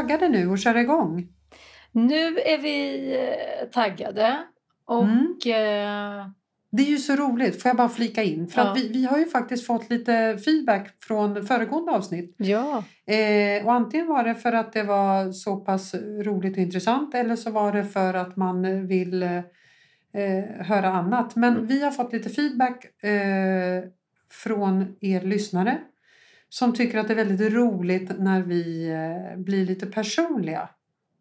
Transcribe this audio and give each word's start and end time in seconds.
taggade 0.00 0.28
nu 0.28 0.48
och 0.48 0.58
köra 0.58 0.80
igång? 0.80 1.28
Nu 1.92 2.38
är 2.38 2.58
vi 2.58 3.10
eh, 3.14 3.68
taggade 3.68 4.38
och 4.84 5.04
mm. 5.04 5.38
eh, 5.46 6.26
det 6.70 6.82
är 6.82 6.90
ju 6.90 6.96
så 6.96 7.16
roligt, 7.16 7.62
får 7.62 7.68
jag 7.68 7.76
bara 7.76 7.88
flika 7.88 8.22
in. 8.22 8.48
För 8.48 8.60
ja. 8.60 8.70
att 8.70 8.78
vi, 8.78 8.88
vi 8.88 9.04
har 9.04 9.18
ju 9.18 9.24
faktiskt 9.24 9.66
fått 9.66 9.90
lite 9.90 10.38
feedback 10.44 10.88
från 11.02 11.46
föregående 11.46 11.92
avsnitt. 11.92 12.34
Ja. 12.38 12.84
Eh, 13.06 13.66
och 13.66 13.72
antingen 13.72 14.06
var 14.06 14.24
det 14.24 14.34
för 14.34 14.52
att 14.52 14.72
det 14.72 14.82
var 14.82 15.32
så 15.32 15.56
pass 15.56 15.94
roligt 16.24 16.52
och 16.52 16.62
intressant 16.62 17.14
eller 17.14 17.36
så 17.36 17.50
var 17.50 17.72
det 17.72 17.84
för 17.84 18.14
att 18.14 18.36
man 18.36 18.86
vill 18.86 19.22
eh, 19.22 19.44
höra 20.60 20.88
annat. 20.88 21.36
Men 21.36 21.54
mm. 21.54 21.66
vi 21.66 21.82
har 21.82 21.90
fått 21.90 22.12
lite 22.12 22.28
feedback 22.28 23.04
eh, 23.04 23.84
från 24.30 24.96
er 25.00 25.20
lyssnare 25.20 25.78
som 26.48 26.74
tycker 26.74 26.98
att 26.98 27.08
det 27.08 27.14
är 27.14 27.24
väldigt 27.24 27.52
roligt 27.52 28.18
när 28.18 28.42
vi 28.42 28.88
eh, 28.88 29.38
blir 29.38 29.66
lite 29.66 29.86
personliga 29.86 30.68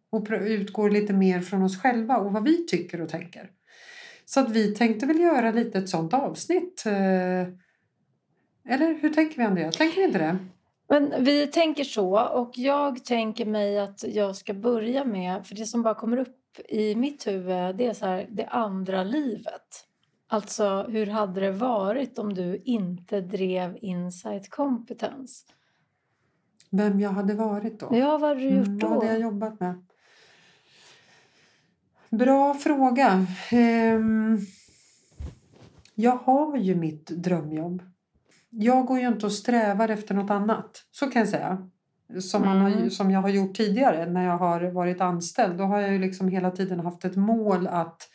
och 0.10 0.28
utgår 0.32 0.90
lite 0.90 1.14
mer 1.14 1.42
från 1.42 1.64
oss 1.64 1.82
själva 1.82 2.18
och 2.18 2.34
vad 2.34 2.44
vi 2.44 2.66
tycker 2.66 3.02
och 3.02 3.10
tänker. 3.10 3.50
Så 4.26 4.40
att 4.40 4.52
vi 4.52 4.76
tänkte 4.76 5.06
väl 5.06 5.20
göra 5.20 5.52
lite 5.52 5.78
ett 5.78 5.90
sånt 5.90 6.14
avsnitt. 6.14 6.84
Eh. 6.86 7.48
Eller 8.70 9.02
hur 9.02 9.10
tänker 9.10 9.38
vi 9.38 9.44
Andrea? 9.44 9.72
Tänker 9.72 9.98
vi 9.98 10.04
inte 10.04 10.20
det? 10.20 10.38
Men 10.90 11.24
vi 11.24 11.48
tänker 11.48 11.84
så 11.84 12.20
och 12.28 12.52
jag 12.56 13.06
tänker 13.06 13.46
mig 13.46 13.80
att 13.80 14.04
jag 14.08 14.36
ska 14.36 14.54
börja 14.54 15.06
med, 15.06 15.48
för 15.48 15.56
det 15.56 15.66
som 15.66 15.84
bara 15.84 15.96
kommer 15.96 16.18
upp 16.18 16.60
i 16.70 16.96
mitt 16.96 17.28
huvud 17.28 17.76
det 17.76 17.86
är 17.86 17.94
så 17.94 18.06
här, 18.06 18.28
det 18.30 18.46
andra 18.46 19.04
livet. 19.04 19.87
Alltså 20.28 20.86
hur 20.90 21.08
hade 21.08 21.42
det 21.42 21.52
varit 21.52 22.20
om 22.20 22.34
du 22.34 22.62
inte 22.66 23.22
drev 23.22 23.78
Insight 23.82 24.50
kompetens? 24.50 25.46
Vem 26.72 27.00
jag 27.00 27.10
hade 27.10 27.34
varit 27.34 27.80
då? 27.80 27.90
Ja, 27.92 28.18
vad 28.18 28.30
hade 28.30 28.42
du 28.42 28.50
gjort 28.50 28.66
då? 28.66 28.72
Mm, 28.72 28.80
vad 28.80 28.92
hade 28.92 29.08
jag 29.08 29.20
jobbat 29.20 29.60
med? 29.60 29.86
Bra 32.10 32.54
fråga. 32.54 33.26
Um, 33.52 34.40
jag 35.96 36.16
har 36.16 36.58
ju 36.58 36.76
mitt 36.76 37.06
drömjobb. 37.06 37.84
Jag 38.50 38.86
går 38.86 39.00
ju 39.00 39.08
inte 39.08 39.26
och 39.26 39.32
strävar 39.32 39.90
efter 39.90 40.16
något 40.16 40.32
annat. 40.32 40.84
Så 40.92 41.08
kan 41.08 41.20
jag 41.20 41.30
säga. 41.30 41.70
Som, 42.22 42.44
mm. 42.44 42.62
har, 42.62 42.90
som 42.90 43.12
jag 43.12 43.22
har 43.22 43.30
gjort 43.30 43.58
tidigare 43.58 44.06
när 44.06 44.26
jag 44.26 44.38
har 44.38 44.72
varit 44.72 45.02
anställd. 45.02 45.58
Då 45.58 45.64
har 45.64 45.80
jag 45.80 45.92
ju 45.92 46.00
liksom 46.00 46.28
hela 46.28 46.52
tiden 46.52 46.80
haft 46.80 47.06
ett 47.06 47.16
mål 47.16 47.68
att 47.68 48.10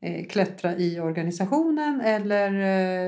Eh, 0.00 0.26
klättra 0.26 0.76
i 0.76 1.00
organisationen 1.00 2.00
eller 2.00 2.52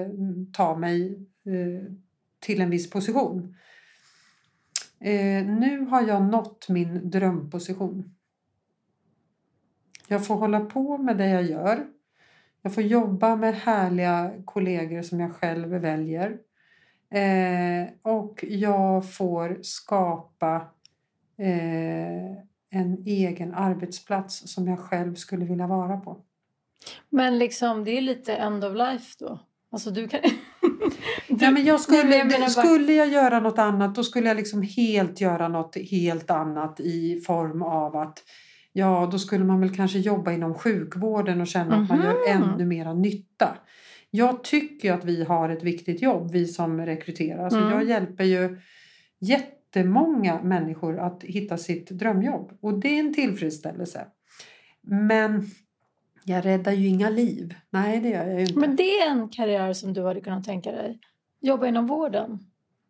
eh, 0.01 0.09
ta 0.53 0.77
mig 0.77 1.27
eh, 1.47 1.93
till 2.41 2.61
en 2.61 2.71
viss 2.71 2.91
position. 2.91 3.57
Eh, 5.01 5.47
nu 5.47 5.87
har 5.91 6.09
jag 6.09 6.23
nått 6.23 6.69
min 6.69 7.11
drömposition. 7.11 8.15
Jag 10.09 10.27
får 10.27 10.35
hålla 10.35 10.61
på 10.61 10.99
med 10.99 11.17
det 11.17 11.29
jag 11.29 11.43
gör. 11.43 11.87
Jag 12.63 12.75
får 12.75 12.83
jobba 12.83 13.37
med 13.37 13.55
härliga 13.55 14.33
kollegor 14.45 15.03
som 15.03 15.21
jag 15.21 15.33
själv 15.33 15.69
väljer. 15.69 16.39
Eh, 17.11 17.89
och 18.03 18.45
jag 18.49 19.15
får 19.15 19.59
skapa 19.63 20.69
eh, 21.37 22.33
en 22.71 23.03
egen 23.07 23.55
arbetsplats 23.55 24.55
som 24.55 24.69
jag 24.69 24.79
själv 24.79 25.15
skulle 25.15 25.45
vilja 25.45 25.67
vara 25.67 25.97
på. 25.97 26.25
Men 27.11 27.39
liksom, 27.39 27.85
det 27.85 27.91
är 27.91 28.01
lite 28.01 28.35
end 28.35 28.65
of 28.65 28.75
life 28.75 29.17
då? 29.19 29.41
Alltså 29.73 29.91
du 29.91 30.09
kan... 30.09 30.21
du, 31.29 31.45
ja, 31.45 31.51
men 31.51 31.65
jag 31.65 31.81
skulle, 31.81 32.25
nej, 32.25 32.37
jag 32.41 32.51
skulle 32.51 32.93
jag 32.93 33.09
göra 33.09 33.41
något 33.41 33.59
annat 33.59 33.95
då 33.95 34.05
skulle 34.05 34.29
jag 34.29 34.37
liksom 34.37 34.63
helt 34.63 35.21
göra 35.21 35.49
något 35.49 35.77
helt 35.91 36.31
annat 36.31 36.81
i 36.81 37.21
form 37.21 37.63
av 37.63 37.97
att 37.97 38.23
ja, 38.73 39.09
då 39.13 39.19
skulle 39.19 39.45
man 39.45 39.61
väl 39.61 39.77
kanske 39.77 39.99
jobba 39.99 40.33
inom 40.33 40.55
sjukvården 40.55 41.41
och 41.41 41.47
känna 41.47 41.75
mm 41.75 41.81
-hmm. 41.81 41.93
att 41.93 41.99
man 41.99 42.07
gör 42.07 42.39
mhm. 42.39 42.53
ännu 42.53 42.67
mera 42.67 42.95
nytta. 42.95 43.57
Jag 44.11 44.45
tycker 44.45 44.93
att 44.93 45.05
vi 45.05 45.25
har 45.25 45.49
ett 45.49 45.63
viktigt 45.63 46.03
jobb, 46.03 46.31
vi 46.31 46.47
som 46.47 46.81
rekryterar. 46.81 47.45
Alltså 47.45 47.61
mm. 47.61 47.73
Jag 47.73 47.85
hjälper 47.85 48.25
ju 48.25 48.59
jättemånga 49.21 50.43
människor 50.43 50.99
att 50.99 51.23
hitta 51.23 51.57
sitt 51.57 51.91
drömjobb 51.91 52.59
och 52.61 52.81
det 52.81 52.89
är 52.89 53.01
en 53.01 53.15
tillfredsställelse. 53.15 54.07
Men 54.83 55.47
jag 56.25 56.47
räddar 56.47 56.73
ju 56.73 56.87
inga 56.87 57.11
liv. 57.11 57.55
Nej, 57.71 58.01
det 58.01 58.09
gör 58.09 58.27
jag 58.27 58.35
ju 58.35 58.41
inte. 58.41 58.59
Men 58.59 58.77
det 58.77 59.01
är 59.01 59.11
en 59.11 59.29
karriär 59.29 59.73
som 59.73 59.93
du 59.93 60.05
hade 60.05 60.21
kunnat 60.21 60.45
tänka 60.45 60.73
dig? 60.73 60.99
Jobba 61.41 61.67
inom 61.67 61.87
vården? 61.87 62.39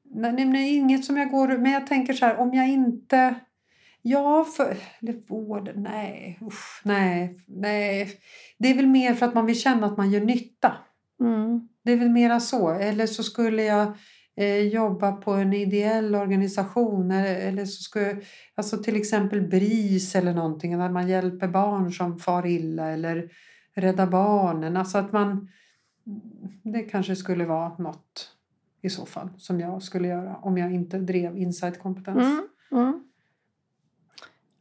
Nej, 0.02 0.44
nej 0.44 0.76
inget 0.76 1.04
som 1.04 1.16
jag 1.16 1.30
går... 1.30 1.48
Men 1.48 1.72
jag 1.72 1.86
tänker 1.86 2.12
så 2.12 2.26
här, 2.26 2.36
om 2.36 2.54
jag 2.54 2.68
inte 2.68 3.34
Ja, 4.02 4.44
för, 4.44 4.76
eller 5.00 5.12
vård, 5.28 5.72
nej, 5.74 6.38
usch, 6.42 6.80
nej, 6.84 7.36
nej. 7.46 8.10
Det 8.58 8.70
är 8.70 8.74
väl 8.74 8.86
mer 8.86 9.14
för 9.14 9.26
att 9.26 9.34
man 9.34 9.46
vill 9.46 9.60
känna 9.60 9.86
att 9.86 9.96
man 9.96 10.10
gör 10.10 10.20
nytta. 10.20 10.72
Mm. 11.20 11.68
Det 11.84 11.92
är 11.92 11.96
väl 11.96 12.10
mera 12.10 12.40
så. 12.40 12.70
Eller 12.70 13.06
så 13.06 13.22
skulle 13.22 13.62
jag 13.62 13.92
eh, 14.40 14.66
jobba 14.68 15.12
på 15.12 15.32
en 15.32 15.52
ideell 15.52 16.14
organisation 16.14 17.10
eller, 17.10 17.48
eller 17.48 17.64
så 17.64 17.82
skulle 17.82 18.16
alltså 18.54 18.82
till 18.82 18.96
exempel 18.96 19.40
BRIS 19.40 20.14
eller 20.14 20.34
någonting 20.34 20.78
där 20.78 20.90
man 20.90 21.08
hjälper 21.08 21.48
barn 21.48 21.92
som 21.92 22.18
far 22.18 22.46
illa 22.46 22.88
eller 22.88 23.30
Rädda 23.74 24.06
Barnen. 24.06 24.76
Alltså 24.76 24.98
att 24.98 25.12
man, 25.12 25.48
det 26.62 26.82
kanske 26.82 27.16
skulle 27.16 27.44
vara 27.44 27.76
något 27.78 28.30
i 28.82 28.90
så 28.90 29.06
fall 29.06 29.28
som 29.38 29.60
jag 29.60 29.82
skulle 29.82 30.08
göra 30.08 30.36
om 30.36 30.58
jag 30.58 30.74
inte 30.74 30.98
drev 30.98 31.38
insight-kompetens. 31.38 32.18
Mm. 32.18 32.48
Mm. 32.72 33.04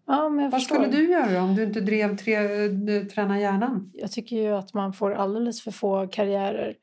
Ja, 0.05 0.29
men 0.29 0.49
Vad 0.49 0.61
skulle 0.61 0.87
du 0.87 1.11
göra 1.11 1.43
om 1.43 1.55
du 1.55 1.63
inte 1.63 1.81
drev 1.81 2.17
tre, 2.17 2.35
eh, 2.35 3.05
Träna 3.05 3.39
hjärnan? 3.39 3.91
Jag 3.93 4.11
tycker 4.11 4.35
ju 4.35 4.47
att 4.47 4.73
man 4.73 4.93
får 4.93 5.11
alldeles 5.11 5.61
för 5.61 5.71
få 5.71 6.07
karriärer. 6.07 6.75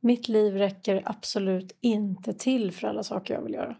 Mitt 0.00 0.28
liv 0.28 0.54
räcker 0.54 1.02
absolut 1.04 1.76
inte 1.80 2.32
till 2.32 2.72
för 2.72 2.88
alla 2.88 3.02
saker 3.02 3.34
jag 3.34 3.42
vill 3.42 3.54
göra. 3.54 3.76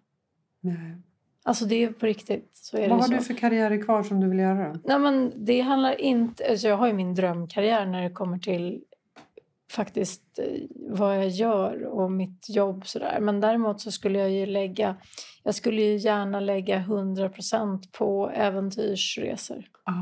Nej. 0.60 0.96
Alltså 1.42 1.64
det 1.64 1.74
är 1.74 1.92
på 1.92 2.06
riktigt. 2.06 2.50
Så 2.52 2.76
är 2.76 2.88
Vad 2.88 2.98
har 2.98 3.06
så. 3.06 3.12
du 3.12 3.20
för 3.20 3.34
karriärer 3.34 3.82
kvar 3.82 4.02
som 4.02 4.20
du 4.20 4.28
vill 4.28 4.38
göra? 4.38 4.80
Nej, 4.84 4.98
men 4.98 5.32
det 5.36 5.60
handlar 5.60 6.00
inte... 6.00 6.50
Alltså 6.50 6.68
jag 6.68 6.76
har 6.76 6.86
ju 6.86 6.92
min 6.92 7.14
drömkarriär 7.14 7.86
när 7.86 8.02
det 8.02 8.10
kommer 8.10 8.38
till 8.38 8.82
faktiskt 9.70 10.38
eh, 10.38 10.46
vad 10.88 11.16
jag 11.16 11.28
gör 11.28 11.84
och 11.84 12.12
mitt 12.12 12.46
jobb. 12.48 12.86
Sådär. 12.86 13.18
Men 13.20 13.40
däremot 13.40 13.80
så 13.80 13.90
skulle 13.90 14.18
jag 14.18 14.30
ju 14.30 14.46
lägga... 14.46 14.96
Jag 15.42 15.54
skulle 15.54 15.82
ju 15.82 15.96
gärna 15.96 16.40
lägga 16.40 16.78
100% 16.78 17.92
på 17.92 18.30
äventyrsresor. 18.34 19.64
Ah. 19.84 19.92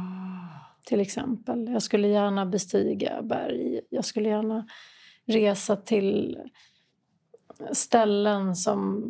Till 0.85 1.01
exempel. 1.01 1.69
Jag 1.69 1.83
skulle 1.83 2.09
gärna 2.09 2.47
bestiga 2.47 3.23
berg. 3.23 3.81
Jag 3.91 4.05
skulle 4.05 4.29
gärna 4.29 4.67
resa 5.29 5.77
till 5.77 6.39
ställen 7.73 8.57
som 8.57 9.05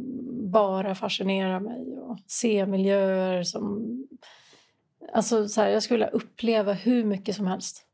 bara 0.53 0.95
fascinerar 0.95 1.61
mig 1.61 1.99
och 1.99 2.19
se 2.27 2.67
miljöer 2.67 3.43
som... 3.43 3.85
Alltså 5.13 5.49
så 5.49 5.61
här, 5.61 5.69
jag 5.69 5.83
skulle 5.83 6.07
uppleva 6.09 6.73
hur 6.73 7.05
mycket 7.05 7.35
som 7.37 7.47
helst. 7.47 7.85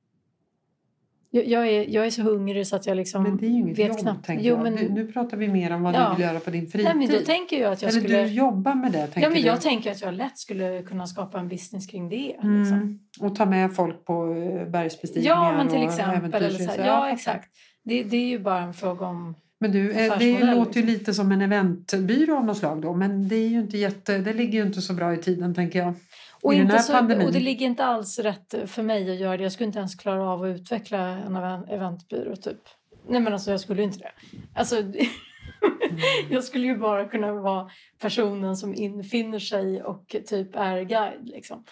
Jag, 1.30 1.46
jag, 1.48 1.68
är, 1.68 1.88
jag 1.88 2.06
är 2.06 2.10
så 2.10 2.22
hungrig 2.22 2.66
så 2.66 2.76
att 2.76 2.86
jag 2.86 2.96
liksom 2.96 3.22
Men 3.22 3.36
det 3.36 3.46
är 3.46 3.50
ju 3.50 3.54
inget 3.56 3.78
vet 3.78 3.88
jobb, 3.88 3.98
knappt. 3.98 4.26
tänker 4.26 4.44
Jo, 4.44 4.58
men, 4.62 4.74
Nu, 4.74 4.88
nu 4.88 5.12
pratar 5.12 5.36
vi 5.36 5.48
mer 5.48 5.72
om 5.72 5.82
vad 5.82 5.94
Ja. 5.94 6.08
du 6.10 6.16
vill 6.16 6.24
göra 6.24 6.40
på 6.40 6.50
din 6.50 6.66
fritid. 6.66 6.84
nej, 6.84 6.94
men 7.08 7.18
då 7.18 7.24
tänker 7.24 7.60
jag 7.60 7.72
att 7.72 7.82
jag 7.82 7.88
Eller 7.90 8.00
skulle... 8.00 8.22
du 8.22 8.28
jobbar 8.28 8.74
med 8.74 8.92
det, 8.92 8.98
tänker 9.06 9.20
Ja, 9.22 9.30
men 9.30 9.42
jag 9.42 9.56
du? 9.56 9.60
tänker 9.60 9.90
att 9.90 10.00
jag 10.02 10.14
lätt 10.14 10.38
skulle 10.38 10.82
kunna 10.82 11.06
skapa 11.06 11.38
en 11.38 11.48
business 11.48 11.86
kring 11.86 12.08
det. 12.08 12.34
Mm. 12.42 12.60
Liksom. 12.60 13.00
Och 13.20 13.36
ta 13.36 13.46
med 13.46 13.76
folk 13.76 14.04
på 14.04 14.34
eh, 14.34 14.68
bergsbestigningar 14.68 15.34
Ja, 15.36 15.52
men 15.56 15.68
till 15.68 15.78
och 15.78 15.84
exempel. 15.84 16.14
Eller 16.14 16.28
så 16.30 16.36
här. 16.38 16.42
äventyrsresor. 16.42 16.84
Ja, 16.86 17.10
exakt. 17.10 17.48
Det, 17.84 18.02
det 18.02 18.16
är 18.16 18.26
ju 18.26 18.38
bara 18.38 18.60
en 18.60 18.74
fråga 18.74 19.06
om... 19.06 19.34
Men 19.58 19.72
du, 19.72 19.92
eh, 19.92 20.18
det 20.18 20.54
låter 20.54 20.80
ju 20.80 20.86
liksom. 20.86 20.98
lite 20.98 21.14
som 21.14 21.32
en 21.32 21.40
eventbyrå 21.40 22.36
av 22.36 22.44
något 22.44 22.58
slag 22.58 22.82
då. 22.82 22.94
Men 22.94 23.28
det 23.28 23.36
är 23.36 23.48
ju 23.48 23.60
inte 23.60 23.78
jätte, 23.78 24.18
det 24.18 24.32
ligger 24.32 24.58
ju 24.58 24.66
inte 24.66 24.80
så 24.80 24.92
bra 24.92 25.14
i 25.14 25.16
tiden 25.16 25.54
tänker 25.54 25.78
jag. 25.78 25.94
Och, 26.42 26.54
inte 26.54 26.78
så, 26.78 26.92
pandemin. 26.92 27.26
och 27.26 27.32
det 27.32 27.40
ligger 27.40 27.66
inte 27.66 27.84
alls 27.84 28.18
rätt 28.18 28.54
för 28.66 28.82
mig 28.82 29.10
att 29.10 29.18
göra 29.18 29.36
det. 29.36 29.42
Jag 29.42 29.52
skulle 29.52 29.66
inte 29.66 29.78
ens 29.78 29.94
klara 29.94 30.28
av 30.28 30.42
att 30.42 30.60
utveckla 30.60 30.98
en 30.98 31.36
even- 31.36 31.68
eventbyrå 31.68 32.36
typ. 32.36 32.60
Nej 33.08 33.20
men 33.20 33.32
alltså 33.32 33.50
jag 33.50 33.60
skulle 33.60 33.82
inte 33.82 33.98
det. 33.98 34.12
Alltså, 34.54 34.76
jag 36.30 36.44
skulle 36.44 36.66
ju 36.66 36.76
bara 36.76 37.04
kunna 37.04 37.32
vara 37.32 37.70
personen 37.98 38.56
som 38.56 38.74
infinner 38.74 39.38
sig 39.38 39.82
och 39.82 40.16
typ 40.26 40.56
är 40.56 40.82
guide 40.82 41.28
liksom. 41.28 41.64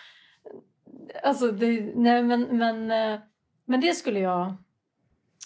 Alltså 1.22 1.52
det, 1.52 1.92
nej 1.96 2.22
men, 2.22 2.42
men, 2.42 2.90
eh, 2.90 3.20
men 3.64 3.80
det 3.80 3.94
skulle 3.94 4.20
jag. 4.20 4.56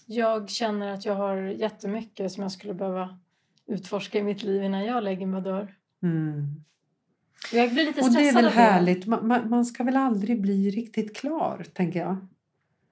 Jag 0.06 0.50
känner 0.50 0.92
att 0.92 1.04
jag 1.04 1.14
har 1.14 1.36
jättemycket 1.36 2.32
som 2.32 2.42
jag 2.42 2.52
skulle 2.52 2.74
behöva 2.74 3.18
utforska 3.66 4.18
i 4.18 4.22
mitt 4.22 4.42
liv 4.42 4.62
innan 4.62 4.84
jag 4.84 5.04
lägger 5.04 5.26
mig 5.26 5.36
och 5.36 5.42
dör. 5.42 5.74
Mm. 6.02 6.64
Jag 7.52 7.72
blir 7.72 7.84
lite 7.84 8.00
Och 8.00 8.06
det 8.06 8.12
stressad 8.12 8.38
är 8.38 8.42
väl 8.42 8.52
härligt. 8.52 9.06
Man, 9.06 9.26
man, 9.26 9.50
man 9.50 9.64
ska 9.64 9.84
väl 9.84 9.96
aldrig 9.96 10.40
bli 10.40 10.70
riktigt 10.70 11.16
klar, 11.16 11.64
tänker 11.72 12.00
jag. 12.00 12.16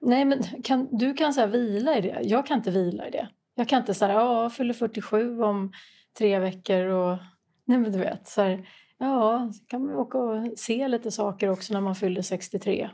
Nej, 0.01 0.25
men 0.25 0.43
kan, 0.63 0.87
du 0.91 1.13
kan 1.13 1.33
så 1.33 1.39
här, 1.39 1.47
vila 1.47 1.97
i 1.97 2.01
det. 2.01 2.19
Jag 2.23 2.45
kan 2.45 2.57
inte 2.57 2.71
vila 2.71 3.07
i 3.07 3.11
det. 3.11 3.29
Jag 3.55 3.69
kan 3.69 3.79
inte 3.79 3.93
säga 3.93 4.13
ja, 4.13 4.41
jag 4.43 4.53
fyller 4.53 4.73
47 4.73 5.41
om 5.41 5.71
tre 6.17 6.39
veckor 6.39 6.85
och... 6.85 7.17
Nej, 7.65 7.77
men 7.77 7.91
du 7.91 7.97
vet. 7.97 8.27
Så 8.27 8.41
här, 8.41 8.65
Ja, 8.97 9.51
så 9.53 9.65
kan 9.65 9.85
man 9.85 9.95
åka 9.95 10.17
och 10.17 10.59
se 10.59 10.87
lite 10.87 11.11
saker 11.11 11.49
också 11.49 11.73
när 11.73 11.81
man 11.81 11.95
fyller 11.95 12.21
63. 12.21 12.89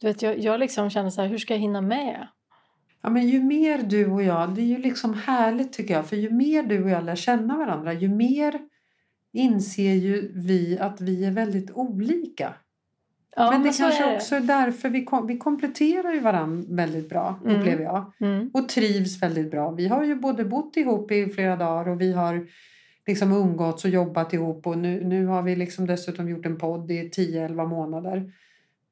Du 0.00 0.06
vet, 0.06 0.22
jag, 0.22 0.38
jag 0.38 0.60
liksom 0.60 0.90
känner 0.90 1.10
så 1.10 1.20
här, 1.20 1.28
hur 1.28 1.38
ska 1.38 1.54
jag 1.54 1.60
hinna 1.60 1.80
med? 1.80 2.26
Ja, 3.02 3.10
men 3.10 3.28
ju 3.28 3.42
mer 3.42 3.78
du 3.82 4.06
och 4.06 4.22
jag, 4.22 4.54
det 4.54 4.60
är 4.60 4.64
ju 4.66 4.78
liksom 4.78 5.14
härligt 5.14 5.72
tycker 5.72 5.94
jag, 5.94 6.06
för 6.06 6.16
ju 6.16 6.30
mer 6.30 6.62
du 6.62 6.84
och 6.84 6.90
jag 6.90 7.04
lär 7.04 7.14
känna 7.16 7.56
varandra, 7.56 7.92
ju 7.92 8.08
mer 8.08 8.58
inser 9.32 9.94
ju 9.94 10.32
vi 10.34 10.78
att 10.78 11.00
vi 11.00 11.24
är 11.24 11.30
väldigt 11.30 11.70
olika. 11.70 12.54
Ja, 13.36 13.50
men 13.50 13.62
det 13.62 13.72
så 13.72 13.82
kanske 13.82 14.04
är 14.04 14.10
det. 14.10 14.16
också 14.16 14.34
är 14.34 14.40
därför 14.40 14.88
vi, 14.88 15.04
kom, 15.04 15.26
vi 15.26 15.38
kompletterar 15.38 16.12
ju 16.12 16.20
varandra 16.20 16.66
väldigt 16.74 17.08
bra, 17.08 17.40
Mm. 17.44 17.56
upplever 17.60 17.84
jag. 17.84 18.12
Mm. 18.20 18.50
Och 18.54 18.68
trivs 18.68 19.22
väldigt 19.22 19.50
bra. 19.50 19.70
Vi 19.70 19.88
har 19.88 20.04
ju 20.04 20.14
både 20.14 20.44
bott 20.44 20.76
ihop 20.76 21.12
i 21.12 21.26
flera 21.26 21.56
dagar 21.56 21.88
och 21.88 22.00
vi 22.00 22.12
har 22.12 22.46
liksom 23.06 23.32
umgåtts 23.32 23.84
och 23.84 23.90
jobbat 23.90 24.32
ihop 24.32 24.66
och 24.66 24.78
nu, 24.78 25.04
nu 25.04 25.26
har 25.26 25.42
vi 25.42 25.56
liksom 25.56 25.86
dessutom 25.86 26.28
gjort 26.28 26.46
en 26.46 26.58
podd 26.58 26.90
i 26.90 27.08
10-11 27.10 27.66
månader. 27.68 28.16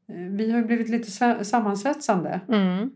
Eh, 0.08 0.14
Vi 0.30 0.50
har 0.50 0.58
ju 0.58 0.64
blivit 0.64 0.88
lite 0.88 1.08
sve- 1.10 1.42
sammansvetsande. 1.42 2.40
Mm. 2.48 2.90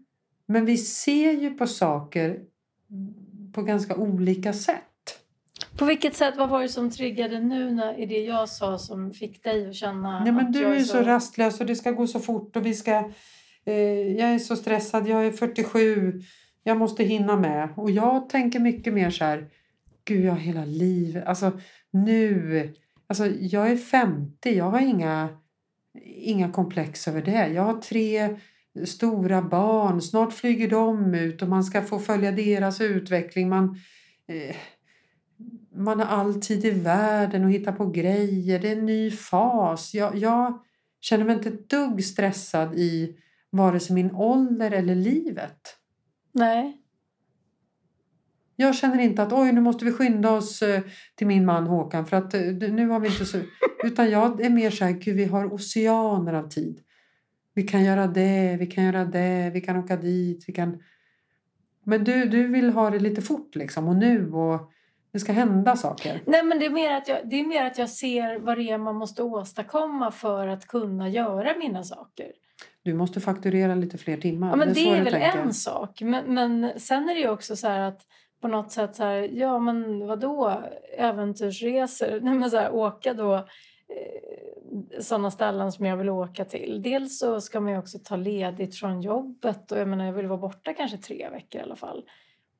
Men 0.52 0.64
vi 0.64 0.76
ser 0.76 1.32
ju 1.32 1.50
på 1.50 1.66
saker 1.66 2.40
på 3.52 3.62
ganska 3.62 3.96
olika 3.96 4.52
sätt. 4.52 4.82
På 5.78 5.84
vilket 5.84 6.16
sätt, 6.16 6.34
vad 6.36 6.48
var 6.48 6.62
det 6.62 6.68
som 6.68 6.90
triggade 6.90 7.40
nu 7.40 7.70
när, 7.70 8.00
i 8.00 8.06
det 8.06 8.18
jag 8.18 8.48
sa 8.48 8.78
som 8.78 9.12
fick 9.12 9.44
dig 9.44 9.68
att 9.68 9.74
känna 9.74 10.22
Ja, 10.26 10.32
men 10.32 10.46
att 10.46 10.52
du 10.52 10.60
jag 10.60 10.70
är 10.74 10.78
ju 10.78 10.84
så 10.84 11.02
rastlös 11.02 11.60
och 11.60 11.66
det 11.66 11.76
ska 11.76 11.90
gå 11.90 12.06
så 12.06 12.20
fort 12.20 12.56
och 12.56 12.66
vi 12.66 12.74
ska... 12.74 13.10
Eh, 13.64 13.74
jag 14.18 14.34
är 14.34 14.38
så 14.38 14.56
stressad, 14.56 15.08
jag 15.08 15.26
är 15.26 15.32
47, 15.32 16.20
jag 16.62 16.76
måste 16.76 17.04
hinna 17.04 17.36
med. 17.36 17.68
Och 17.76 17.90
jag 17.90 18.28
tänker 18.28 18.60
mycket 18.60 18.94
mer 18.94 19.10
så 19.10 19.24
här, 19.24 19.48
gud 20.04 20.24
jag 20.24 20.32
har 20.32 20.38
hela 20.38 20.64
livet, 20.64 21.26
alltså 21.26 21.52
nu, 21.90 22.72
alltså 23.06 23.26
jag 23.26 23.70
är 23.70 23.76
50, 23.76 24.56
jag 24.56 24.70
har 24.70 24.80
inga, 24.80 25.28
inga 26.04 26.52
komplex 26.52 27.08
över 27.08 27.22
det. 27.22 27.48
Jag 27.48 27.62
har 27.62 27.80
tre 27.80 28.36
stora 28.84 29.42
barn, 29.42 30.02
snart 30.02 30.32
flyger 30.32 30.70
de 30.70 31.14
ut 31.14 31.42
och 31.42 31.48
man 31.48 31.64
ska 31.64 31.82
få 31.82 31.98
följa 31.98 32.32
deras 32.32 32.80
utveckling. 32.80 33.48
Man, 33.48 33.76
eh, 34.26 34.56
man 35.74 36.00
har 36.00 36.06
all 36.06 36.40
tid 36.40 36.64
i 36.64 36.70
världen 36.70 37.44
och 37.44 37.50
hitta 37.50 37.72
på 37.72 37.86
grejer, 37.86 38.58
det 38.58 38.68
är 38.68 38.76
en 38.76 38.86
ny 38.86 39.10
fas. 39.10 39.94
Jag, 39.94 40.16
jag 40.16 40.62
känner 41.00 41.24
mig 41.24 41.36
inte 41.36 41.48
ett 41.48 41.70
dugg 41.70 42.04
stressad 42.04 42.74
i 42.74 43.16
vare 43.50 43.80
sig 43.80 43.94
min 43.94 44.14
ålder 44.14 44.70
eller 44.70 44.94
livet. 44.94 45.76
Nej. 46.32 46.78
Jag 48.56 48.74
känner 48.74 48.98
inte 48.98 49.22
att 49.22 49.32
oj 49.32 49.52
nu 49.52 49.60
måste 49.60 49.84
vi 49.84 49.92
skynda 49.92 50.30
oss 50.30 50.62
eh, 50.62 50.82
till 51.14 51.26
min 51.26 51.44
man 51.44 51.66
Håkan 51.66 52.06
för 52.06 52.16
att 52.16 52.34
eh, 52.34 52.40
nu 52.50 52.88
har 52.88 53.00
vi 53.00 53.08
inte 53.08 53.26
så... 53.26 53.38
Utan 53.84 54.10
jag 54.10 54.40
är 54.40 54.50
mer 54.50 54.70
så 54.70 54.84
här, 54.84 54.92
gud 54.92 55.16
vi 55.16 55.24
har 55.24 55.52
oceaner 55.52 56.32
av 56.32 56.48
tid. 56.48 56.80
Vi 57.54 57.62
kan 57.62 57.84
göra 57.84 58.06
det, 58.06 58.56
vi 58.60 58.66
kan 58.66 58.84
göra 58.84 59.04
det, 59.04 59.50
vi 59.54 59.60
kan 59.60 59.76
åka 59.76 59.96
dit, 59.96 60.44
vi 60.48 60.52
kan... 60.52 60.82
Men 61.84 62.04
du, 62.04 62.24
du 62.24 62.46
vill 62.46 62.70
ha 62.70 62.90
det 62.90 62.98
lite 62.98 63.22
fort 63.22 63.54
liksom 63.54 63.88
och 63.88 63.96
nu 63.96 64.32
och 64.32 64.72
det 65.12 65.18
ska 65.18 65.32
hända 65.32 65.76
saker. 65.76 66.20
Nej, 66.26 66.42
men 66.42 66.58
det 66.58 66.66
är, 66.66 66.70
mer 66.70 66.92
att 66.92 67.08
jag, 67.08 67.18
det 67.24 67.40
är 67.40 67.46
mer 67.46 67.64
att 67.64 67.78
jag 67.78 67.90
ser 67.90 68.38
vad 68.38 68.58
det 68.58 68.70
är 68.70 68.78
man 68.78 68.96
måste 68.96 69.22
åstadkomma 69.22 70.10
för 70.10 70.46
att 70.46 70.66
kunna 70.66 71.08
göra 71.08 71.58
mina 71.58 71.84
saker. 71.84 72.32
Du 72.82 72.94
måste 72.94 73.20
fakturera 73.20 73.74
lite 73.74 73.98
fler 73.98 74.16
timmar. 74.16 74.50
Ja, 74.50 74.56
men 74.56 74.68
det 74.68 74.74
så 74.74 74.92
är 74.92 75.04
väl 75.04 75.12
tänker. 75.12 75.38
en 75.38 75.54
sak. 75.54 76.02
Men, 76.02 76.34
men 76.34 76.80
sen 76.80 77.08
är 77.08 77.14
det 77.14 77.20
ju 77.20 77.28
också 77.28 77.56
så 77.56 77.68
att 77.68 78.06
på 78.40 78.48
något 78.48 78.72
sätt 78.72 78.94
så 78.94 79.02
här, 79.02 79.28
ja 79.32 79.58
men 79.58 80.06
vadå 80.06 80.62
äventyrsresor? 80.98 82.20
Nej 82.22 82.34
men 82.34 82.50
så 82.50 82.56
här, 82.56 82.74
åka 82.74 83.14
då 83.14 83.46
sådana 85.00 85.30
ställen 85.30 85.72
som 85.72 85.86
jag 85.86 85.96
vill 85.96 86.08
åka 86.08 86.44
till. 86.44 86.82
Dels 86.82 87.18
så 87.18 87.40
ska 87.40 87.60
man 87.60 87.72
ju 87.72 87.78
också 87.78 87.98
ta 88.04 88.16
ledigt 88.16 88.76
från 88.76 89.02
jobbet 89.02 89.72
och 89.72 89.78
jag 89.78 89.88
menar 89.88 90.04
jag 90.04 90.12
vill 90.12 90.26
vara 90.26 90.38
borta 90.38 90.74
kanske 90.74 90.98
tre 90.98 91.28
veckor 91.30 91.60
i 91.60 91.64
alla 91.64 91.76
fall. 91.76 92.04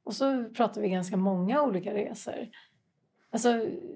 Och 0.05 0.15
så 0.15 0.45
pratar 0.45 0.81
vi 0.81 0.89
ganska 0.89 1.17
många 1.17 1.63
olika 1.63 1.95
resor. 1.95 2.49
Alltså, 3.33 3.49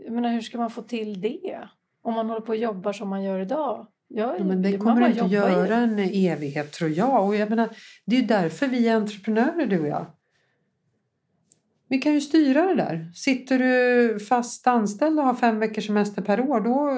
jag 0.04 0.12
menar 0.12 0.32
hur 0.32 0.40
ska 0.40 0.58
man 0.58 0.70
få 0.70 0.82
till 0.82 1.20
det? 1.20 1.68
Om 2.02 2.14
man 2.14 2.28
håller 2.28 2.40
på 2.40 2.48
och 2.48 2.56
jobbar 2.56 2.92
som 2.92 3.08
man 3.08 3.22
gör 3.22 3.40
idag. 3.40 3.86
Jag, 4.08 4.40
Ja, 4.40 4.44
men 4.44 4.62
det 4.62 4.78
kommer 4.78 5.00
du 5.00 5.06
inte 5.06 5.34
göra 5.34 5.76
en 5.76 5.98
evighet 5.98 6.72
tror 6.72 6.90
jag. 6.90 7.26
Och 7.26 7.36
jag 7.36 7.50
menar, 7.50 7.68
det 8.06 8.16
är 8.16 8.20
ju 8.20 8.26
därför 8.26 8.66
vi 8.66 8.88
är 8.88 8.96
entreprenörer 8.96 9.66
du 9.66 9.80
och 9.80 9.88
jag. 9.88 10.06
Vi 11.88 11.98
kan 11.98 12.12
ju 12.12 12.20
styra 12.20 12.66
det 12.66 12.74
där. 12.74 13.10
Sitter 13.14 13.58
du 13.58 14.18
fast 14.20 14.66
anställd 14.66 15.18
och 15.18 15.24
har 15.24 15.34
fem 15.34 15.58
veckors 15.58 15.86
semester 15.86 16.22
per 16.22 16.40
år 16.40 16.60
då 16.60 16.96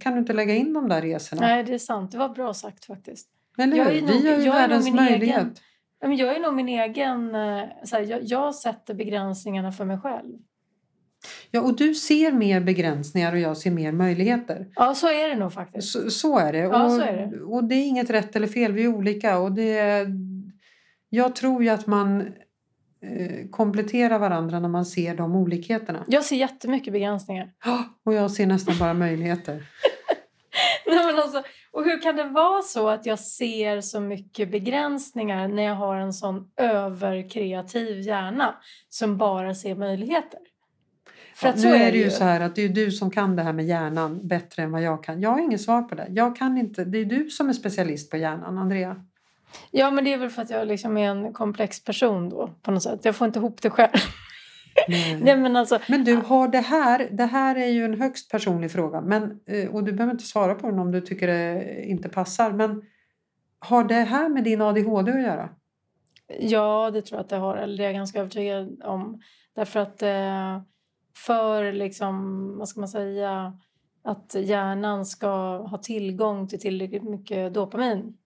kan 0.00 0.12
du 0.12 0.18
inte 0.18 0.32
lägga 0.32 0.54
in 0.54 0.72
de 0.72 0.88
där 0.88 1.02
resorna. 1.02 1.40
Nej, 1.40 1.64
det 1.64 1.74
är 1.74 1.78
sant. 1.78 2.12
Det 2.12 2.18
var 2.18 2.28
bra 2.28 2.54
sagt 2.54 2.84
faktiskt. 2.84 3.28
Eller 3.58 3.76
jag 3.76 3.86
är 3.94 4.00
nog- 4.02 4.10
vi 4.22 4.30
har 4.30 4.38
ju 4.38 4.44
jag 4.44 4.52
världens 4.52 4.92
möjlighet. 4.92 5.46
egen- 6.02 6.16
jag 6.16 6.36
är 6.36 6.40
nog 6.40 6.54
min 6.54 6.68
egen... 6.68 7.34
eh, 7.34 7.62
Så 7.84 7.96
här, 7.96 8.02
jag, 8.02 8.20
jag 8.22 8.54
sätter 8.54 8.94
begränsningarna 8.94 9.72
för 9.72 9.84
mig 9.84 9.98
själv. 9.98 10.34
Ja, 11.50 11.60
och 11.60 11.76
du 11.76 11.94
ser 11.94 12.32
mer 12.32 12.60
begränsningar 12.60 13.32
och 13.32 13.38
jag 13.38 13.56
ser 13.56 13.70
mer 13.70 13.92
möjligheter. 13.92 14.66
Ja, 14.74 14.94
så 14.94 15.06
är 15.08 15.28
det 15.28 15.36
nog 15.36 15.52
faktiskt. 15.52 15.88
Så, 15.92 16.10
så 16.10 16.38
är 16.38 16.52
det. 16.52 16.58
Ja, 16.58 16.84
och, 16.84 16.92
så 16.92 17.00
är 17.00 17.12
det. 17.16 17.40
och 17.40 17.64
det 17.64 17.74
är 17.74 17.86
inget 17.86 18.10
rätt 18.10 18.36
eller 18.36 18.46
fel, 18.46 18.72
vi 18.72 18.84
är 18.84 18.88
olika. 18.88 19.38
Och 19.38 19.52
det, 19.52 20.06
jag 21.08 21.36
tror 21.36 21.62
ju 21.62 21.68
att 21.68 21.86
man 21.86 22.24
eh, 23.02 23.48
kompletterar 23.50 24.18
varandra 24.18 24.60
när 24.60 24.68
man 24.68 24.86
ser 24.86 25.14
de 25.14 25.36
olikheterna. 25.36 26.04
Jag 26.08 26.24
ser 26.24 26.36
jättemycket 26.36 26.92
begränsningar. 26.92 27.50
Ja, 27.64 27.84
Och 28.04 28.14
jag 28.14 28.30
ser 28.30 28.46
nästan 28.46 28.78
bara 28.78 28.94
möjligheter. 28.94 29.52
Nej, 30.86 31.06
men 31.06 31.16
alltså, 31.16 31.42
och 31.72 31.84
hur 31.84 32.02
kan 32.02 32.16
det 32.16 32.24
vara 32.24 32.62
så 32.62 32.88
att 32.88 33.06
jag 33.06 33.18
ser 33.18 33.80
så 33.80 34.00
mycket 34.00 34.50
begränsningar 34.50 35.48
när 35.48 35.62
jag 35.62 35.74
har 35.74 35.96
en 35.96 36.12
sån 36.12 36.50
överkreativ 36.56 38.00
hjärna 38.00 38.54
som 38.88 39.16
bara 39.18 39.54
ser 39.54 39.74
möjligheter? 39.74 40.40
För 41.34 41.48
Ja, 41.48 41.54
nu 41.56 41.68
är 41.68 41.88
är 41.88 41.92
det 41.92 41.98
ju 41.98 42.10
så 42.10 42.24
här 42.24 42.40
att 42.40 42.54
det 42.56 42.62
är 42.62 42.68
du 42.68 42.90
som 42.90 43.10
kan 43.10 43.36
det 43.36 43.42
här 43.42 43.52
med 43.52 43.66
hjärnan 43.66 44.28
bättre 44.28 44.62
än 44.62 44.72
vad 44.72 44.82
jag 44.82 45.04
kan. 45.04 45.20
Jag 45.20 45.30
har 45.30 45.40
inget 45.40 45.60
svar 45.60 45.82
på 45.82 45.94
det. 45.94 46.06
Jag 46.10 46.36
kan 46.36 46.58
inte. 46.58 46.84
Det 46.84 46.98
är 46.98 47.04
du 47.04 47.30
som 47.30 47.48
är 47.48 47.52
specialist 47.52 48.10
på 48.10 48.16
hjärnan, 48.16 48.58
Andrea. 48.58 49.04
Ja, 49.70 49.90
men 49.90 50.04
det 50.04 50.12
är 50.12 50.18
väl 50.18 50.30
för 50.30 50.42
att 50.42 50.50
jag 50.50 50.68
liksom 50.68 50.96
är 50.96 51.10
en 51.10 51.32
komplex 51.32 51.84
person 51.84 52.28
då 52.28 52.50
på 52.62 52.70
något 52.70 52.82
sätt. 52.82 53.04
Jag 53.04 53.16
får 53.16 53.26
inte 53.26 53.38
ihop 53.38 53.62
det 53.62 53.70
själv. 53.70 53.92
Nej. 54.88 55.20
Nej, 55.22 55.36
men 55.36 55.56
alltså, 55.56 55.78
Men 55.88 56.04
du, 56.04 56.14
har 56.16 56.48
det 56.48 56.60
här, 56.60 57.08
det 57.12 57.24
här 57.24 57.56
är 57.56 57.66
ju 57.66 57.84
en 57.84 58.00
högst 58.00 58.30
personlig 58.30 58.70
fråga. 58.70 59.00
Men, 59.00 59.40
eh, 59.46 59.74
och 59.74 59.84
du 59.84 59.92
behöver 59.92 60.12
inte 60.12 60.24
svara 60.24 60.54
på 60.54 60.70
den 60.70 60.78
om 60.78 60.92
du 60.92 61.00
tycker 61.00 61.26
det 61.26 61.84
inte 61.84 62.08
passar. 62.08 62.52
Men 62.52 62.82
har 63.58 63.84
det 63.84 63.94
här 63.94 64.28
med 64.28 64.44
din 64.44 64.60
ADHD 64.60 65.12
att 65.12 65.22
göra? 65.22 65.48
Ja, 66.40 66.90
det 66.90 67.02
tror 67.02 67.18
jag 67.18 67.24
att 67.24 67.30
det 67.30 67.36
har. 67.36 67.56
Eller 67.56 67.76
det 67.76 67.82
är 67.82 67.86
jag 67.86 67.94
ganska 67.94 68.20
övertygad 68.20 68.82
om. 68.84 69.20
Därför 69.54 69.80
att 69.80 70.02
eh, 70.02 70.62
för 71.26 71.72
liksom, 71.72 72.54
vad 72.58 72.68
ska 72.68 72.80
man 72.80 72.88
säga, 72.88 73.58
att 74.02 74.34
hjärnan 74.38 75.06
ska 75.06 75.56
ha 75.56 75.78
tillgång 75.78 76.48
till 76.48 76.60
tillräckligt 76.60 77.04
mycket 77.04 77.54
dopamin 77.54 78.16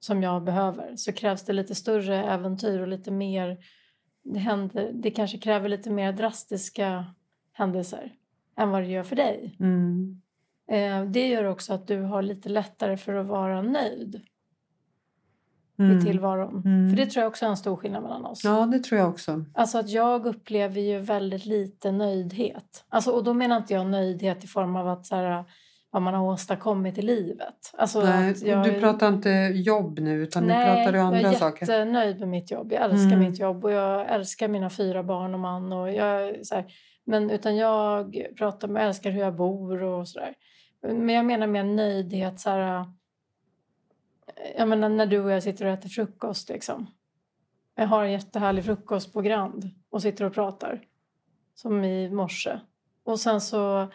som 0.00 0.22
jag 0.22 0.44
behöver 0.44 0.96
så 0.96 1.12
krävs 1.12 1.44
det 1.44 1.52
lite 1.52 1.74
större 1.74 2.24
äventyr 2.24 2.80
och 2.80 2.88
lite 2.88 3.10
mer, 3.10 3.58
det, 4.24 4.38
händer, 4.38 4.90
det 4.94 5.10
kanske 5.10 5.38
kräver 5.38 5.68
lite 5.68 5.90
mer 5.90 6.12
drastiska 6.12 7.04
händelser 7.52 8.12
än 8.56 8.70
vad 8.70 8.82
det 8.82 8.88
gör 8.88 9.02
för 9.02 9.16
dig. 9.16 9.56
Mm. 9.60 10.22
Eh, 10.70 11.04
det 11.04 11.28
gör 11.28 11.44
också 11.44 11.74
att 11.74 11.86
du 11.86 12.00
har 12.00 12.22
lite 12.22 12.48
lättare 12.48 12.96
för 12.96 13.14
att 13.14 13.26
vara 13.26 13.62
nöjd 13.62 14.20
Mm. 15.78 15.98
i 15.98 16.02
tillvaron. 16.02 16.62
Mm. 16.64 16.90
För 16.90 16.96
det 16.96 17.06
tror 17.06 17.22
jag 17.22 17.30
också 17.30 17.44
är 17.46 17.50
en 17.50 17.56
stor 17.56 17.76
skillnad 17.76 18.02
mellan 18.02 18.26
oss. 18.26 18.44
Ja, 18.44 18.66
det 18.66 18.78
tror 18.78 19.00
jag 19.00 19.08
också. 19.10 19.44
Alltså 19.54 19.78
att 19.78 19.90
jag 19.90 20.26
upplever 20.26 20.80
ju 20.80 20.98
väldigt 20.98 21.46
lite 21.46 21.92
nöjdhet. 21.92 22.84
Alltså, 22.88 23.10
och 23.10 23.24
då 23.24 23.34
menar 23.34 23.56
inte 23.56 23.74
jag 23.74 23.86
nöjdhet 23.86 24.44
i 24.44 24.46
form 24.46 24.76
av 24.76 24.88
att 24.88 25.06
så 25.06 25.16
här, 25.16 25.44
vad 25.96 26.02
man 26.02 26.14
har 26.14 26.24
åstadkommit 26.24 26.98
i 26.98 27.02
livet. 27.02 27.72
Alltså 27.78 28.00
Nej, 28.00 28.34
du 28.42 28.80
pratar 28.80 29.08
inte 29.08 29.30
jobb 29.54 29.98
nu 29.98 30.22
utan 30.22 30.42
nu 30.42 30.48
Nej, 30.52 30.76
pratar 30.76 30.92
du 30.92 30.98
andra 30.98 31.20
jag 31.20 31.32
är 31.32 31.36
saker. 31.38 31.66
jättenöjd 31.66 32.20
med 32.20 32.28
mitt 32.28 32.50
jobb. 32.50 32.72
Jag 32.72 32.82
älskar 32.84 33.12
Mm. 33.12 33.18
mitt 33.18 33.38
jobb 33.38 33.64
och 33.64 33.72
jag 33.72 34.10
älskar 34.14 34.48
mina 34.48 34.70
fyra 34.70 35.02
barn 35.02 35.34
och 35.34 35.40
man. 35.40 35.72
Och 35.72 35.92
jag, 35.92 36.46
så 36.46 36.54
här, 36.54 36.64
men 37.04 37.30
utan 37.30 37.56
jag 37.56 38.16
pratar 38.38 38.68
jag 38.68 38.82
älskar 38.84 39.10
hur 39.10 39.20
jag 39.20 39.34
bor 39.34 39.82
och 39.82 40.08
sådär. 40.08 40.34
Men 40.82 41.08
jag 41.08 41.24
menar 41.24 41.46
mer 41.46 41.64
nöjdhet 41.64 42.40
så 42.40 42.50
här. 42.50 42.84
Jag 44.58 44.68
menar 44.68 44.88
när 44.88 45.06
du 45.06 45.20
och 45.20 45.30
jag 45.30 45.42
sitter 45.42 45.64
och 45.64 45.72
äter 45.72 45.88
frukost 45.88 46.48
liksom. 46.48 46.86
Jag 47.74 47.86
har 47.86 48.04
en 48.04 48.12
jättehärlig 48.12 48.64
frukost 48.64 49.12
på 49.12 49.20
Grand 49.20 49.70
och 49.90 50.02
sitter 50.02 50.24
och 50.24 50.34
pratar. 50.34 50.80
Som 51.54 51.84
i 51.84 52.10
morse. 52.10 52.58
Och 53.04 53.20
sen 53.20 53.40
så 53.40 53.88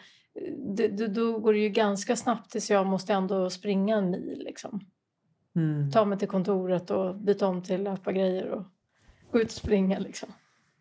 det, 0.76 0.88
det, 0.88 1.06
då 1.08 1.38
går 1.38 1.52
det 1.52 1.58
ju 1.58 1.68
ganska 1.68 2.16
snabbt 2.16 2.50
tills 2.50 2.70
jag 2.70 2.86
måste 2.86 3.12
ändå 3.12 3.50
springa 3.50 3.96
en 3.96 4.10
mil 4.10 4.42
liksom 4.44 4.80
Mm. 5.56 5.90
ta 5.90 6.04
mig 6.04 6.18
till 6.18 6.28
kontoret 6.28 6.90
och 6.90 7.14
byta 7.16 7.46
om 7.46 7.62
till 7.62 7.82
löpa 7.82 8.12
grejer 8.12 8.48
och 8.50 8.64
gå 9.32 9.38
ut 9.40 9.46
och 9.46 9.50
springa. 9.52 9.98
Liksom. 9.98 10.28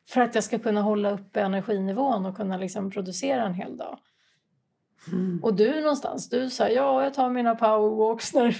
För 0.10 0.22
att 0.22 0.36
jag 0.36 0.44
ska 0.44 0.60
kunna 0.60 0.82
hålla 0.82 1.12
uppe 1.12 1.42
energinivån 1.42 2.26
och 2.26 2.36
kunna 2.36 2.58
liksom 2.58 2.92
producera 2.92 3.44
en 3.46 3.54
hel 3.54 3.78
dag. 3.78 4.00
Mm. 5.12 5.40
Och 5.44 5.54
du 5.56 5.82
någonstans, 5.82 6.30
du 6.30 6.50
säger 6.50 6.76
ja 6.76 7.04
jag 7.04 7.14
tar 7.14 7.30
mina 7.30 7.56
powerwalks 7.56 8.34
när... 8.34 8.58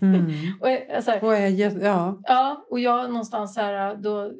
Mm. 0.00 0.30
och, 0.60 0.68
jag, 0.70 1.04
så 1.04 1.10
här, 1.10 1.24
Och 1.24 1.32
jä- 1.32 1.82
ja. 1.84 2.18
ja, 2.22 2.66
och 2.70 2.80
jag 2.80 3.10
någonstans 3.10 3.54
så 3.54 3.60
här 3.60 3.96
då... 3.96 4.32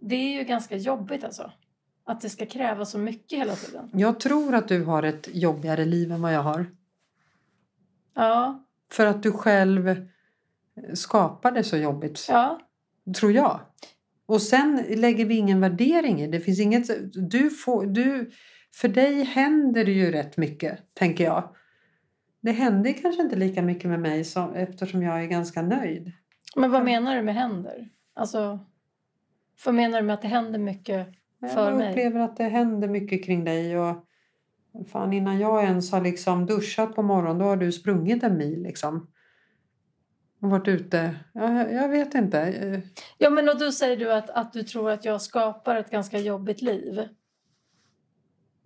Det 0.00 0.14
är 0.14 0.38
ju 0.38 0.44
ganska 0.44 0.76
jobbigt 0.76 1.24
alltså. 1.24 1.50
Att 2.04 2.20
det 2.20 2.30
ska 2.30 2.46
kräva 2.46 2.84
så 2.84 2.98
mycket 2.98 3.38
hela 3.38 3.54
tiden. 3.54 3.90
Jag 3.92 4.20
tror 4.20 4.54
att 4.54 4.68
du 4.68 4.84
har 4.84 5.02
ett 5.02 5.28
jobbigare 5.32 5.84
liv 5.84 6.12
än 6.12 6.22
vad 6.22 6.34
jag 6.34 6.42
har. 6.42 6.66
Ja, 8.14 8.64
För 8.92 9.06
att 9.06 9.22
du 9.22 9.32
själv 9.32 10.06
skapar 10.94 11.52
det 11.52 11.64
så 11.64 11.76
jobbigt, 11.76 12.26
ja. 12.28 12.60
tror 13.16 13.32
jag. 13.32 13.60
Och 14.26 14.42
sen 14.42 14.84
lägger 14.88 15.24
vi 15.24 15.36
ingen 15.36 15.60
värdering 15.60 16.20
i 16.20 16.26
det. 16.26 16.40
finns 16.40 16.60
inget... 16.60 16.90
Du 17.30 17.50
får, 17.50 17.86
du, 17.86 18.30
för 18.74 18.88
dig 18.88 19.24
händer 19.24 19.84
det 19.84 19.92
ju 19.92 20.10
rätt 20.10 20.36
mycket, 20.36 20.94
tänker 20.94 21.24
jag. 21.24 21.54
Det 22.40 22.52
händer 22.52 22.92
kanske 22.92 23.22
inte 23.22 23.36
lika 23.36 23.62
mycket 23.62 23.90
med 23.90 24.00
mig 24.00 24.24
som, 24.24 24.54
eftersom 24.54 25.02
jag 25.02 25.22
är 25.22 25.26
ganska 25.26 25.62
nöjd. 25.62 26.12
Men 26.56 26.70
vad 26.70 26.84
menar 26.84 27.16
du 27.16 27.22
med 27.22 27.34
händer? 27.34 27.88
Alltså, 28.14 28.58
vad 29.64 29.74
menar 29.74 30.00
du 30.00 30.06
med 30.06 30.14
att 30.14 30.22
det 30.22 30.28
händer 30.28 30.58
mycket 30.58 31.08
för 31.48 31.68
jag 31.70 31.78
mig? 31.78 31.90
upplever 31.90 32.20
att 32.20 32.36
det 32.36 32.44
händer 32.44 32.88
mycket 32.88 33.24
kring 33.24 33.44
dig. 33.44 33.78
Och 33.78 33.96
fan, 34.92 35.12
innan 35.12 35.38
jag 35.38 35.64
ens 35.64 35.92
har 35.92 36.00
liksom 36.00 36.46
duschat 36.46 36.94
på 36.94 37.02
morgonen 37.02 37.38
då 37.38 37.44
har 37.44 37.56
du 37.56 37.72
sprungit 37.72 38.22
en 38.22 38.38
mil. 38.38 38.62
Liksom. 38.62 39.08
Och 40.42 40.50
varit 40.50 40.68
ute. 40.68 41.14
Jag, 41.32 41.72
jag 41.72 41.88
vet 41.88 42.14
inte. 42.14 42.82
Ja, 43.18 43.30
men 43.30 43.48
och 43.48 43.58
då 43.58 43.72
säger 43.72 43.96
du 43.96 44.12
att, 44.12 44.30
att 44.30 44.52
du 44.52 44.62
tror 44.62 44.90
att 44.90 45.04
jag 45.04 45.22
skapar 45.22 45.76
ett 45.76 45.90
ganska 45.90 46.18
jobbigt 46.18 46.62
liv. 46.62 47.08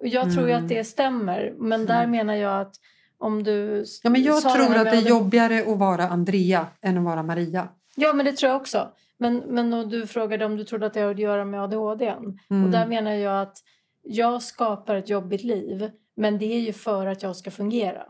Jag 0.00 0.32
tror 0.34 0.46
ju 0.46 0.52
Mm. 0.52 0.64
att 0.64 0.68
det 0.68 0.84
stämmer, 0.84 1.54
men 1.58 1.86
där 1.86 1.98
Mm. 1.98 2.10
menar 2.10 2.34
jag 2.34 2.60
att 2.60 2.74
om 3.18 3.42
du... 3.44 3.84
Ja, 4.02 4.10
men 4.10 4.22
jag 4.22 4.42
tror 4.42 4.76
att 4.76 4.84
det 4.84 4.96
är 4.96 5.08
jobbigare 5.08 5.72
att 5.72 5.78
vara 5.78 6.08
Andrea 6.08 6.66
än 6.80 6.98
att 6.98 7.04
vara 7.04 7.22
Maria. 7.22 7.68
Ja, 7.96 8.12
men 8.12 8.26
det 8.26 8.32
tror 8.32 8.50
jag 8.52 8.60
också. 8.60 8.88
Men, 9.18 9.36
men 9.36 9.88
du 9.88 10.06
frågade 10.06 10.44
om 10.44 10.56
du 10.56 10.64
trodde 10.64 10.86
att 10.86 10.94
det 10.94 11.00
hade 11.00 11.12
att 11.12 11.18
göra 11.18 11.44
med 11.44 11.62
ADHD. 11.62 12.06
Mm. 12.50 12.64
Och 12.64 12.70
där 12.70 12.86
menar 12.86 13.10
jag 13.10 13.42
att 13.42 13.58
jag 14.02 14.42
skapar 14.42 14.94
ett 14.96 15.08
jobbigt 15.08 15.44
liv, 15.44 15.90
men 16.14 16.38
det 16.38 16.46
är 16.46 16.60
ju 16.60 16.72
för 16.72 17.06
att 17.06 17.22
jag 17.22 17.36
ska 17.36 17.50
fungera. 17.50 18.06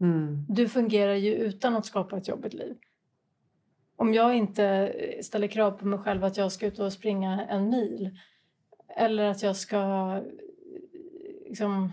Mm. 0.00 0.46
Du 0.48 0.68
fungerar 0.68 1.14
ju 1.14 1.34
utan 1.34 1.76
att 1.76 1.86
skapa 1.86 2.16
ett 2.16 2.28
jobbigt 2.28 2.54
liv. 2.54 2.76
Om 3.96 4.14
jag 4.14 4.36
inte 4.36 4.92
ställer 5.22 5.46
krav 5.46 5.70
på 5.70 5.86
mig 5.86 5.98
själv 5.98 6.24
att 6.24 6.36
jag 6.36 6.52
ska 6.52 6.66
ut 6.66 6.78
och 6.78 6.92
springa 6.92 7.46
en 7.46 7.70
mil 7.70 8.18
eller 8.96 9.24
att 9.24 9.42
jag 9.42 9.56
ska 9.56 10.20
liksom, 11.48 11.92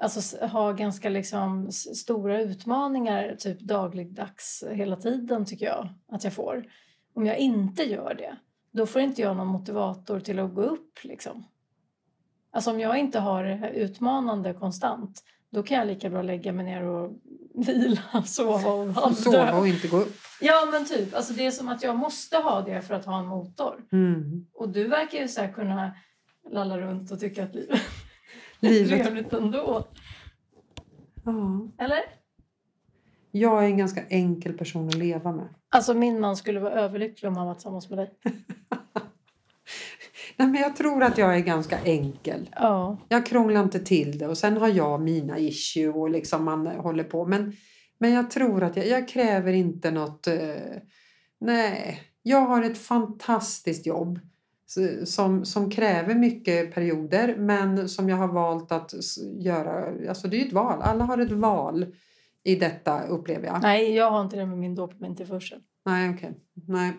alltså, 0.00 0.46
ha 0.46 0.72
ganska 0.72 1.08
liksom, 1.08 1.72
stora 1.72 2.40
utmaningar 2.40 3.36
typ 3.38 3.60
dagligdags 3.60 4.64
hela 4.70 4.96
tiden 4.96 5.44
tycker 5.44 5.66
jag 5.66 5.88
att 6.12 6.24
jag 6.24 6.32
får. 6.32 6.64
Om 7.14 7.26
jag 7.26 7.38
inte 7.38 7.82
gör 7.82 8.14
det, 8.14 8.36
då 8.72 8.86
får 8.86 9.02
inte 9.02 9.22
jag 9.22 9.36
någon 9.36 9.46
motivator 9.46 10.20
till 10.20 10.38
att 10.38 10.54
gå 10.54 10.62
upp. 10.62 11.04
Liksom. 11.04 11.44
Alltså 12.50 12.70
om 12.70 12.80
jag 12.80 12.98
inte 12.98 13.18
har 13.18 13.68
utmanande 13.68 14.54
konstant 14.54 15.22
då 15.50 15.62
kan 15.62 15.78
jag 15.78 15.86
lika 15.86 16.10
bra 16.10 16.22
lägga 16.22 16.52
mig 16.52 16.64
ner 16.64 16.82
och 16.82 17.12
vila, 17.66 18.22
sova 18.24 18.70
och 18.70 18.94
halvdö. 18.94 19.22
sova 19.22 19.58
och 19.58 19.68
inte 19.68 19.88
gå 19.88 19.96
upp. 19.96 20.16
Ja 20.40 20.68
men 20.72 20.84
typ, 20.84 21.14
alltså 21.14 21.32
det 21.32 21.46
är 21.46 21.50
som 21.50 21.68
att 21.68 21.82
jag 21.82 21.96
måste 21.96 22.36
ha 22.36 22.62
det 22.62 22.82
för 22.82 22.94
att 22.94 23.04
ha 23.04 23.18
en 23.18 23.26
motor. 23.26 23.84
Mm. 23.92 24.46
Och 24.54 24.68
du 24.68 24.88
verkar 24.88 25.18
ju 25.18 25.28
så 25.28 25.48
kunna 25.54 25.96
lalla 26.50 26.78
runt 26.78 27.10
och 27.10 27.20
tycka 27.20 27.44
att 27.44 27.54
livet 27.54 27.80
Livet. 28.60 29.02
trevligt 29.02 29.32
ändå. 29.32 29.84
Ja. 31.24 31.68
Eller? 31.78 32.00
Jag 33.30 33.64
är 33.64 33.66
en 33.66 33.78
ganska 33.78 34.02
enkel 34.08 34.52
person 34.52 34.88
att 34.88 34.94
leva 34.94 35.32
med. 35.32 35.48
Alltså 35.68 35.94
min 35.94 36.20
man 36.20 36.36
skulle 36.36 36.60
vara 36.60 36.72
överlycklig 36.72 37.28
om 37.28 37.36
han 37.36 37.46
var 37.46 37.54
tillsammans 37.54 37.90
med 37.90 37.98
dig. 37.98 38.10
Nej, 40.36 40.48
men 40.48 40.54
jag 40.60 40.76
tror 40.76 41.02
att 41.02 41.18
jag 41.18 41.36
är 41.36 41.40
ganska 41.40 41.78
enkel. 41.84 42.50
Ja. 42.52 42.96
Jag 43.08 43.26
krånglar 43.26 43.62
inte 43.62 43.78
till 43.78 44.18
det 44.18 44.26
och 44.26 44.38
sen 44.38 44.56
har 44.56 44.68
jag 44.68 45.00
mina 45.00 45.38
issue 45.38 45.88
och 45.88 46.10
liksom 46.10 46.44
man 46.44 46.66
håller 46.66 47.04
på. 47.04 47.26
Men, 47.26 47.56
men 47.98 48.12
jag 48.12 48.30
tror 48.30 48.62
att 48.62 48.76
jag, 48.76 48.86
jag 48.86 49.08
kräver 49.08 49.52
inte 49.52 49.90
något... 49.90 50.26
Eh, 50.26 50.36
nej, 51.40 52.02
jag 52.22 52.40
har 52.40 52.62
ett 52.62 52.78
fantastiskt 52.78 53.86
jobb 53.86 54.20
som, 55.04 55.44
som 55.44 55.70
kräver 55.70 56.14
mycket 56.14 56.74
perioder 56.74 57.36
men 57.36 57.88
som 57.88 58.08
jag 58.08 58.16
har 58.16 58.28
valt 58.28 58.72
att 58.72 58.92
göra. 59.38 60.08
Alltså 60.08 60.28
det 60.28 60.36
är 60.36 60.38
ju 60.38 60.46
ett 60.46 60.52
val. 60.52 60.82
Alla 60.82 61.04
har 61.04 61.18
ett 61.18 61.32
val 61.32 61.86
i 62.44 62.54
detta 62.54 63.02
upplever 63.02 63.46
jag. 63.46 63.62
Nej, 63.62 63.94
jag 63.94 64.10
har 64.10 64.22
inte 64.22 64.36
det 64.36 64.46
med 64.46 64.58
min 64.58 64.74
dopamintillförsel. 64.74 65.60
Nej, 65.86 66.10
okej. 66.10 66.40
Nej. 66.66 66.92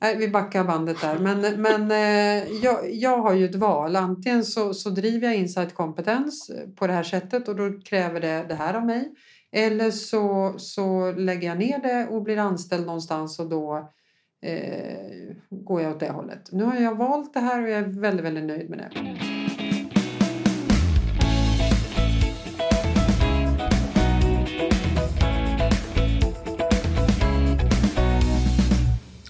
Nej, 0.00 0.16
vi 0.16 0.28
backar 0.28 0.64
bandet 0.64 1.00
där. 1.00 1.18
Men, 1.18 1.62
men 1.62 1.90
eh, 1.90 2.52
jag, 2.62 2.94
jag 2.94 3.18
har 3.18 3.34
ju 3.34 3.44
ett 3.44 3.54
val. 3.54 3.96
Antingen 3.96 4.44
så, 4.44 4.74
så 4.74 4.90
driver 4.90 5.26
jag 5.26 5.36
insight 5.36 5.74
kompetens 5.74 6.50
på 6.76 6.86
det 6.86 6.92
här 6.92 7.02
sättet 7.02 7.48
och 7.48 7.56
då 7.56 7.80
kräver 7.80 8.20
det 8.20 8.46
det 8.48 8.54
här 8.54 8.74
av 8.74 8.86
mig. 8.86 9.14
Eller 9.52 9.90
så, 9.90 10.54
så 10.58 11.12
lägger 11.12 11.48
jag 11.48 11.58
ner 11.58 11.78
det 11.78 12.06
och 12.10 12.22
blir 12.22 12.36
anställd 12.36 12.86
någonstans 12.86 13.38
och 13.38 13.48
då 13.48 13.90
eh, 14.40 15.36
går 15.50 15.82
jag 15.82 15.92
åt 15.92 16.00
det 16.00 16.10
hållet. 16.10 16.52
Nu 16.52 16.64
har 16.64 16.76
jag 16.76 16.94
valt 16.94 17.34
det 17.34 17.40
här 17.40 17.62
och 17.62 17.68
jag 17.68 17.78
är 17.78 18.00
väldigt, 18.00 18.26
väldigt 18.26 18.44
nöjd 18.44 18.70
med 18.70 18.78
det. 18.78 18.90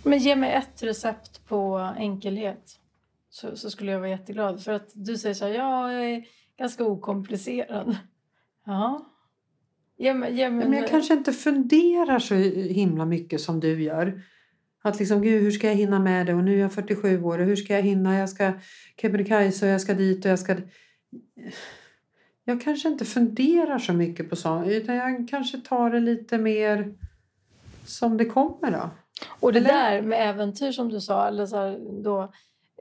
Men 0.05 0.19
ge 0.19 0.37
mig 0.37 0.55
ett 0.55 0.83
recept 0.83 1.47
på 1.49 1.77
enkelhet. 1.99 2.81
Så, 3.31 3.57
så 3.57 3.71
skulle 3.71 3.93
jag 3.93 3.99
vara 3.99 4.11
jätteglad. 4.11 4.63
För 4.63 4.73
att 4.73 4.91
du 4.95 5.19
säger 5.19 5.35
så 5.35 5.45
här, 5.45 5.53
ja, 5.53 5.93
jag 5.93 6.11
är 6.11 6.25
ganska 6.59 6.85
okomplicerad. 6.85 7.97
Ja. 8.67 9.07
Ge 9.99 10.15
mig, 10.15 10.37
ge 10.37 10.51
mig 10.51 10.69
Men 10.69 10.79
jag 10.79 10.89
kanske 10.89 11.15
inte 11.15 11.33
funderar 11.33 12.19
så 12.19 12.35
himla 12.35 13.05
mycket 13.05 13.41
som 13.41 13.61
du 13.61 13.83
gör. 13.83 14.23
Att 14.83 14.99
liksom, 14.99 15.23
gud 15.23 15.43
hur 15.43 15.51
ska 15.51 15.67
jag 15.67 15.75
hinna 15.75 15.99
med 15.99 16.27
det 16.27 16.35
och 16.35 16.45
nu 16.45 16.55
är 16.55 16.61
jag 16.61 16.73
47 16.73 17.23
år 17.23 17.39
och 17.39 17.47
hur 17.47 17.57
ska 17.57 17.75
jag 17.75 17.83
hinna? 17.83 18.19
Jag 18.19 18.29
ska 18.29 18.53
Kebnekaise 19.01 19.67
och 19.67 19.73
jag 19.73 19.81
ska 19.81 19.95
dit 19.95 20.25
och 20.25 20.31
jag 20.31 20.39
ska... 20.39 20.57
Jag 22.45 22.63
kanske 22.63 22.89
inte 22.89 23.05
funderar 23.05 23.79
så 23.79 23.93
mycket 23.93 24.31
på 24.31 24.37
sånt 24.37 24.69
utan 24.69 24.97
jag 24.97 25.29
kanske 25.31 25.59
tar 25.59 25.91
det 25.91 26.01
lite 26.01 26.39
mer 26.39 26.95
som 27.85 28.17
det 28.17 28.25
kommer 28.25 28.71
då. 28.71 28.91
Och 29.41 29.53
det 29.53 29.59
Eller? 29.59 29.69
där 29.69 30.03
med 30.03 30.29
äventyr 30.29 30.73
som 30.73 30.89
du 30.89 31.01
sa, 31.01 31.29
eller 31.29 31.47
så 31.47 31.57
här, 31.57 32.03
då, 32.05 32.33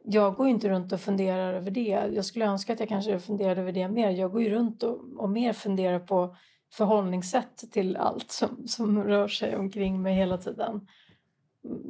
jag 0.03 0.35
går 0.35 0.47
inte 0.47 0.69
runt 0.69 0.93
och 0.93 1.01
funderar 1.01 1.53
över 1.53 1.71
det. 1.71 2.09
Jag 2.13 2.25
skulle 2.25 2.45
önska 2.45 2.73
att 2.73 2.79
jag 2.79 2.89
kanske 2.89 3.19
funderade 3.19 3.61
över 3.61 3.71
det 3.71 3.87
mer. 3.87 4.09
Jag 4.09 4.31
går 4.31 4.41
ju 4.41 4.49
runt 4.49 4.83
och, 4.83 4.99
och 5.17 5.29
mer 5.29 5.53
funderar 5.53 5.99
på 5.99 6.35
förhållningssätt 6.73 7.71
till 7.71 7.97
allt 7.97 8.31
som, 8.31 8.67
som 8.67 9.03
rör 9.03 9.27
sig 9.27 9.55
omkring 9.55 10.01
mig 10.01 10.15
hela 10.15 10.37
tiden. 10.37 10.87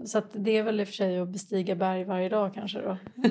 Så 0.05 0.21
det 0.33 0.57
är 0.57 0.63
väl 0.63 0.79
i 0.79 0.83
och 0.83 0.87
för 0.87 0.95
sig 0.95 1.19
att 1.19 1.29
bestiga 1.29 1.75
berg 1.75 2.03
varje 2.03 2.29
dag 2.29 2.53
kanske 2.53 2.81
då. 2.81 2.97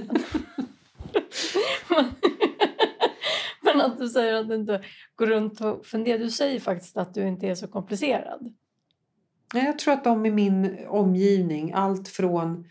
Men- 3.63 3.81
att 3.81 3.99
du 3.99 4.09
säger 4.09 4.35
att 4.35 4.49
du 4.49 4.55
inte 4.55 4.83
går 5.17 5.27
runt 5.27 5.61
och 5.61 5.87
funderar. 5.87 6.19
Du 6.19 6.31
säger 6.31 6.61
faktiskt 6.61 6.97
att 6.97 7.15
du 7.15 7.29
inte 7.29 7.49
är 7.49 7.55
så 7.55 7.69
komplicerad. 7.69 8.55
Jag 9.55 9.79
tror 9.79 9.95
att 9.95 10.05
de 10.05 10.27
i 10.27 10.31
min 10.31 10.87
omgivning, 10.89 11.73
allt 11.75 12.09
från 12.09 12.69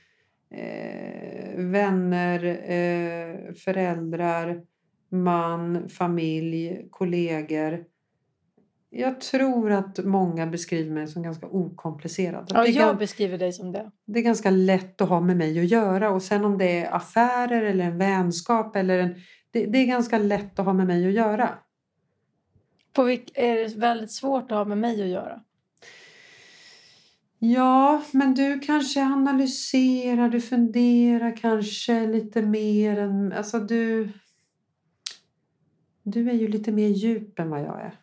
eh, 0.52 1.56
vänner, 1.56 2.46
eh, 2.46 3.54
föräldrar, 3.54 4.62
man, 5.10 5.90
familj, 5.90 6.88
kollegor. 6.90 7.86
Jag 8.98 9.22
tror 9.22 9.72
att 9.72 10.06
många 10.06 10.48
beskriver 10.48 10.92
mig 10.92 11.08
som 11.08 11.24
ganska 11.24 11.48
okomplicerad. 11.48 12.52
Ja, 12.54 12.68
jag 12.68 12.98
beskriver 12.98 13.38
dig 13.38 13.54
som 13.54 13.72
det. 13.72 13.92
det 14.06 14.20
är 14.20 14.24
ganska 14.24 14.50
lätt 14.50 15.02
att 15.02 15.10
ha 15.10 15.22
med 15.22 15.38
mig 15.38 15.60
att 15.60 15.66
göra 15.66 16.10
och 16.10 16.22
sen 16.22 16.46
om 16.46 16.58
det 16.58 16.80
är 16.80 16.96
affärer 16.96 17.62
eller 17.62 17.86
en 17.86 17.98
vänskap 17.98 18.76
eller 18.76 19.00
en... 19.00 19.16
Det, 19.52 19.66
det 19.66 19.78
är 19.78 19.86
ganska 19.86 20.18
lätt 20.18 20.60
att 20.60 20.66
ha 20.66 20.74
med 20.74 20.88
mig 20.88 21.08
att 21.08 21.14
göra. 21.14 21.50
På 22.94 23.04
vilk, 23.04 23.32
är 23.34 23.56
det 23.56 23.76
väldigt 23.76 24.12
svårt 24.12 24.52
att 24.52 24.58
ha 24.58 24.66
med 24.66 24.78
mig 24.78 25.02
att 25.02 25.10
göra. 25.10 25.42
Ja, 27.40 28.04
men 28.12 28.34
du 28.34 28.60
kanske 28.60 29.04
analyserar, 29.04 30.30
du 30.30 30.42
funderar 30.42 31.38
kanske 31.38 32.08
lite 32.08 32.42
mer 32.42 33.00
än... 33.00 33.34
Alltså 33.34 33.60
du... 33.60 34.10
Du 36.04 36.30
är 36.30 36.34
ju 36.34 36.48
lite 36.48 36.72
mer 36.72 36.88
djup 36.88 37.40
än 37.40 37.50
vad 37.50 37.62
jag 37.62 37.82
är, 37.82 37.94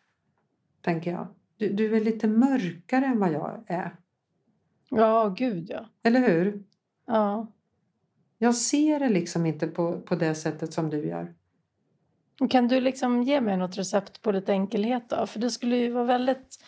tänker 0.83 1.11
jag. 1.13 1.27
Du, 1.57 1.69
du 1.73 1.97
är 1.97 2.01
lite 2.01 2.29
mörkare 2.29 3.05
än 3.07 3.19
vad 3.21 3.33
jag 3.33 3.65
är. 3.67 3.97
Ja, 4.91 5.35
gud 5.39 5.71
ja. 5.71 5.87
Eller 6.03 6.21
hur? 6.21 6.63
ja. 7.07 7.47
Jag 8.39 8.55
ser 8.55 8.99
det 9.01 9.09
liksom 9.09 9.47
inte 9.47 9.67
på, 9.67 10.01
på 10.01 10.15
det 10.15 10.35
sättet 10.35 10.73
som 10.73 10.91
du 10.91 11.07
gör. 11.07 11.35
Kan 12.51 12.69
du 12.69 12.81
liksom 12.81 13.23
ge 13.23 13.41
mig 13.41 13.57
något 13.57 13.79
recept 13.79 14.23
på 14.23 14.33
lite 14.33 14.53
enkelhet 14.53 15.09
då? 15.11 15.27
För 15.27 15.41
det 15.41 15.51
skulle 15.51 15.77
ju 15.77 15.91
vara 15.91 16.05
väldigt... 16.05 16.65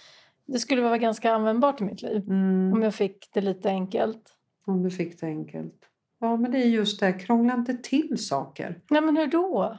Det 0.46 0.58
skulle 0.58 0.82
vara 0.82 0.98
ganska 0.98 1.32
användbart 1.32 1.80
i 1.80 1.84
mitt 1.84 2.02
liv 2.02 2.22
Mm. 2.28 2.72
om 2.72 2.82
jag 2.82 2.94
fick 2.94 3.28
det 3.32 3.40
lite 3.40 3.68
enkelt. 3.68 4.34
Om 4.66 4.82
du 4.82 4.90
fick 4.90 5.20
det 5.20 5.26
enkelt. 5.26 5.88
Ja, 6.20 6.36
men 6.36 6.50
det 6.50 6.58
är 6.58 6.66
just 6.68 7.00
det. 7.00 7.12
Krångla 7.12 7.54
inte 7.54 7.74
till 7.74 8.18
saker. 8.26 8.80
Nej, 8.90 9.00
men 9.00 9.16
hur 9.16 9.26
då? 9.26 9.78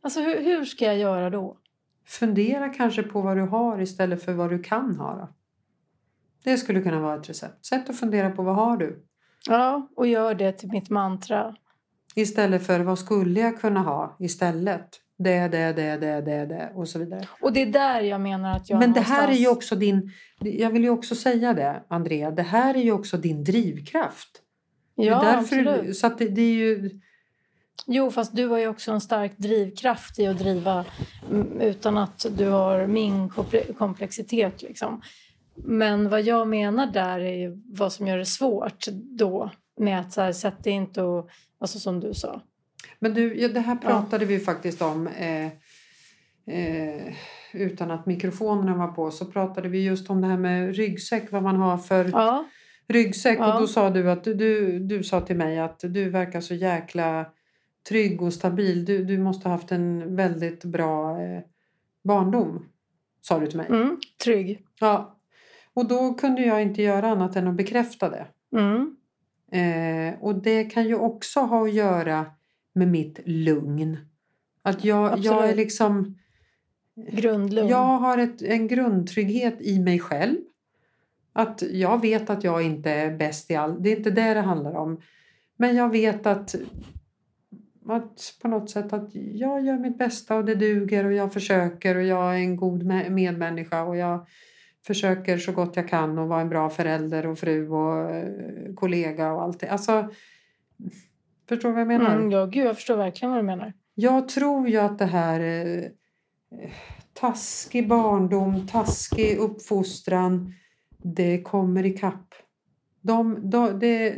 Alltså 0.00 0.20
hur, 0.20 0.44
hur 0.44 0.64
ska 0.64 0.84
jag 0.84 0.98
göra 0.98 1.30
då? 1.30 1.58
Fundera 2.06 2.68
kanske 2.68 3.02
på 3.02 3.20
vad 3.20 3.36
du 3.36 3.42
har 3.42 3.80
istället 3.80 4.22
för 4.24 4.32
vad 4.32 4.50
du 4.50 4.62
kan 4.62 4.96
ha. 4.96 5.28
Det 6.44 6.56
skulle 6.56 6.82
kunna 6.82 7.00
vara 7.00 7.16
ett 7.20 7.28
recept. 7.30 7.66
Sätt 7.66 7.90
att 7.90 7.98
fundera 7.98 8.30
på 8.30 8.42
vad 8.42 8.54
har 8.56 8.76
du? 8.76 9.04
Ja, 9.48 9.88
och 9.96 10.06
gör 10.06 10.34
det 10.34 10.52
till 10.52 10.70
mitt 10.70 10.90
mantra. 10.90 11.56
Istället 12.14 12.66
för 12.66 12.80
vad 12.80 12.98
skulle 12.98 13.40
jag 13.40 13.60
kunna 13.60 13.80
ha 13.80 14.16
istället? 14.20 14.88
Det, 15.18 15.48
det, 15.48 15.72
det, 15.72 15.96
det, 15.96 16.20
det, 16.20 16.46
det 16.46 16.72
och 16.74 16.88
så 16.88 16.98
vidare. 16.98 17.28
Och 17.40 17.52
det 17.52 17.62
är 17.62 17.66
där 17.66 18.00
jag 18.00 18.20
menar 18.20 18.56
att 18.56 18.70
jag 18.70 18.78
Men 18.78 18.92
det 18.92 19.00
här 19.00 19.16
är 19.16 19.20
någonstans- 19.22 19.40
ju 19.40 19.48
också 19.48 19.76
din... 19.76 20.10
Jag 20.40 20.70
vill 20.70 20.82
ju 20.82 20.90
också 20.90 21.14
säga 21.14 21.54
det, 21.54 21.82
Andrea. 21.88 22.30
Det 22.30 22.42
här 22.42 22.74
är 22.74 22.82
ju 22.82 22.92
också 22.92 23.16
din 23.16 23.44
drivkraft. 23.44 24.42
Det 24.96 25.02
är 25.02 25.06
Ja, 25.06 25.22
därför, 25.22 25.38
absolut. 25.38 25.96
så 25.96 26.08
det, 26.08 26.28
det 26.28 26.40
är 26.42 26.54
ju... 26.54 27.00
Jo, 27.86 28.10
fast 28.10 28.36
du 28.36 28.46
har 28.46 28.58
ju 28.58 28.68
också 28.68 28.92
en 28.92 29.00
stark 29.00 29.32
drivkraft 29.36 30.18
i 30.18 30.26
att 30.26 30.38
driva 30.38 30.84
mm, 31.30 31.60
utan 31.60 31.98
att 31.98 32.26
du 32.36 32.48
har 32.48 32.86
min 32.86 33.28
komple- 33.28 33.74
komplexitet. 33.74 34.62
Liksom. 34.62 35.02
Men 35.54 36.08
vad 36.08 36.22
jag 36.22 36.48
menar 36.48 36.86
där 36.86 37.20
är 37.20 37.58
vad 37.78 37.92
som 37.92 38.06
gör 38.06 38.18
det 38.18 38.26
svårt 38.26 38.86
då 39.18 39.50
med 39.80 40.00
att 40.00 40.12
så 40.12 40.20
här, 40.20 40.32
sätt 40.32 40.64
dig 40.64 40.72
inte 40.72 41.02
och, 41.02 41.30
alltså 41.58 41.78
som 41.78 42.00
du 42.00 42.14
sa. 42.14 42.40
Men 42.98 43.14
du, 43.14 43.40
ja, 43.40 43.48
det 43.48 43.60
här 43.60 43.76
pratade 43.76 44.24
vi 44.24 44.34
ju 44.34 44.40
faktiskt 44.40 44.82
om 44.82 45.06
eh, 45.06 45.46
eh, 46.56 47.14
utan 47.52 47.90
att 47.90 48.06
mikrofonerna 48.06 48.76
var 48.76 48.88
på. 48.88 49.10
Så 49.10 49.26
pratade 49.26 49.68
vi 49.68 49.84
just 49.84 50.10
om 50.10 50.20
det 50.20 50.26
här 50.26 50.38
med 50.38 50.76
ryggsäck, 50.76 51.32
vad 51.32 51.42
man 51.42 51.56
har 51.56 51.78
för 51.78 52.04
Ja, 52.04 52.44
ryggsäck. 52.88 53.38
Ja. 53.38 53.54
Och 53.54 53.60
då 53.60 53.66
sa 53.66 53.90
du 53.90 54.10
att 54.10 54.24
du, 54.24 54.34
du, 54.34 54.78
du 54.78 55.02
sa 55.02 55.20
till 55.20 55.36
mig 55.36 55.58
att 55.58 55.80
du 55.80 56.10
verkar 56.10 56.40
så 56.40 56.54
jäkla 56.54 57.26
trygg 57.88 58.22
och 58.22 58.32
stabil. 58.32 58.84
Du, 58.84 59.04
du 59.04 59.18
måste 59.18 59.48
ha 59.48 59.54
haft 59.56 59.72
en 59.72 60.16
väldigt 60.16 60.64
bra 60.64 61.22
eh, 61.22 61.40
barndom, 62.04 62.68
sa 63.20 63.38
du 63.38 63.46
till 63.46 63.56
mig. 63.56 63.66
mm, 63.68 64.00
trygg. 64.24 64.64
Ja. 64.80 65.18
Och 65.74 65.88
då 65.88 66.14
kunde 66.14 66.42
jag 66.42 66.62
inte 66.62 66.82
göra 66.82 67.08
annat 67.08 67.36
än 67.36 67.48
att 67.48 67.54
bekräfta 67.54 68.10
det. 68.10 68.26
Mm. 68.56 68.96
Eh, 69.52 70.22
och 70.22 70.34
det 70.34 70.64
kan 70.64 70.88
ju 70.88 70.94
också 70.94 71.40
ha 71.40 71.64
att 71.64 71.74
göra 71.74 72.26
med 72.72 72.88
mitt 72.88 73.20
lugn. 73.24 73.98
Att 74.62 74.84
jag, 74.84 75.18
jag 75.18 75.48
är 75.48 75.54
liksom... 75.54 76.18
Grundlugn. 77.12 77.68
Jag 77.68 77.98
har 77.98 78.18
ett, 78.18 78.42
en 78.42 78.68
grundtrygghet 78.68 79.56
i 79.60 79.78
mig 79.78 79.98
själv. 79.98 80.36
Att 81.32 81.62
jag 81.70 82.00
vet 82.00 82.30
att 82.30 82.44
jag 82.44 82.62
inte 82.62 82.90
är 82.90 83.16
bäst 83.16 83.50
i 83.50 83.54
allt. 83.54 83.82
Det 83.82 83.92
är 83.92 83.96
inte 83.96 84.10
det 84.10 84.34
det 84.34 84.40
handlar 84.40 84.74
om. 84.74 85.00
Men 85.56 85.76
jag 85.76 85.90
vet 85.90 86.26
att, 86.26 86.54
att 87.90 88.34
på 88.42 88.48
något 88.48 88.70
sätt 88.70 88.92
att 88.92 89.14
jag 89.14 89.64
gör 89.64 89.78
mitt 89.78 89.98
bästa 89.98 90.36
och 90.36 90.44
det 90.44 90.54
duger 90.54 91.04
och 91.04 91.12
jag 91.12 91.32
försöker 91.32 91.96
och 91.96 92.02
jag 92.02 92.34
är 92.34 92.38
en 92.38 92.56
god 92.56 92.82
me- 92.82 93.10
medmänniska 93.10 93.82
och 93.82 93.96
jag 93.96 94.26
försöker 94.86 95.38
så 95.38 95.52
gott 95.52 95.76
jag 95.76 95.88
kan 95.88 96.18
och 96.18 96.28
vara 96.28 96.40
en 96.40 96.48
bra 96.48 96.70
förälder 96.70 97.26
och 97.26 97.38
fru 97.38 97.68
och 97.68 98.10
eh, 98.10 98.74
kollega 98.74 99.32
och 99.32 99.42
allt 99.42 99.60
det. 99.60 99.68
Alltså, 99.68 100.08
förstår 101.48 101.68
du 101.68 101.72
vad 101.72 101.80
jag 101.80 101.88
menar? 101.88 102.16
Mm, 102.16 102.30
ja, 102.30 102.46
gud, 102.46 102.66
jag 102.66 102.74
förstår 102.74 102.96
verkligen 102.96 103.30
vad 103.30 103.38
du 103.38 103.46
menar. 103.46 103.72
Jag 103.94 104.28
tror 104.28 104.68
ju 104.68 104.76
att 104.76 104.98
det 104.98 105.06
här 105.06 105.40
eh, 105.40 106.70
taskig 107.12 107.88
barndom, 107.88 108.66
taskig 108.66 109.38
uppfostran, 109.38 110.54
det 111.02 111.42
kommer 111.42 111.86
ikapp. 111.86 112.34
De, 113.00 113.50
de, 113.50 113.78
det, 113.78 114.16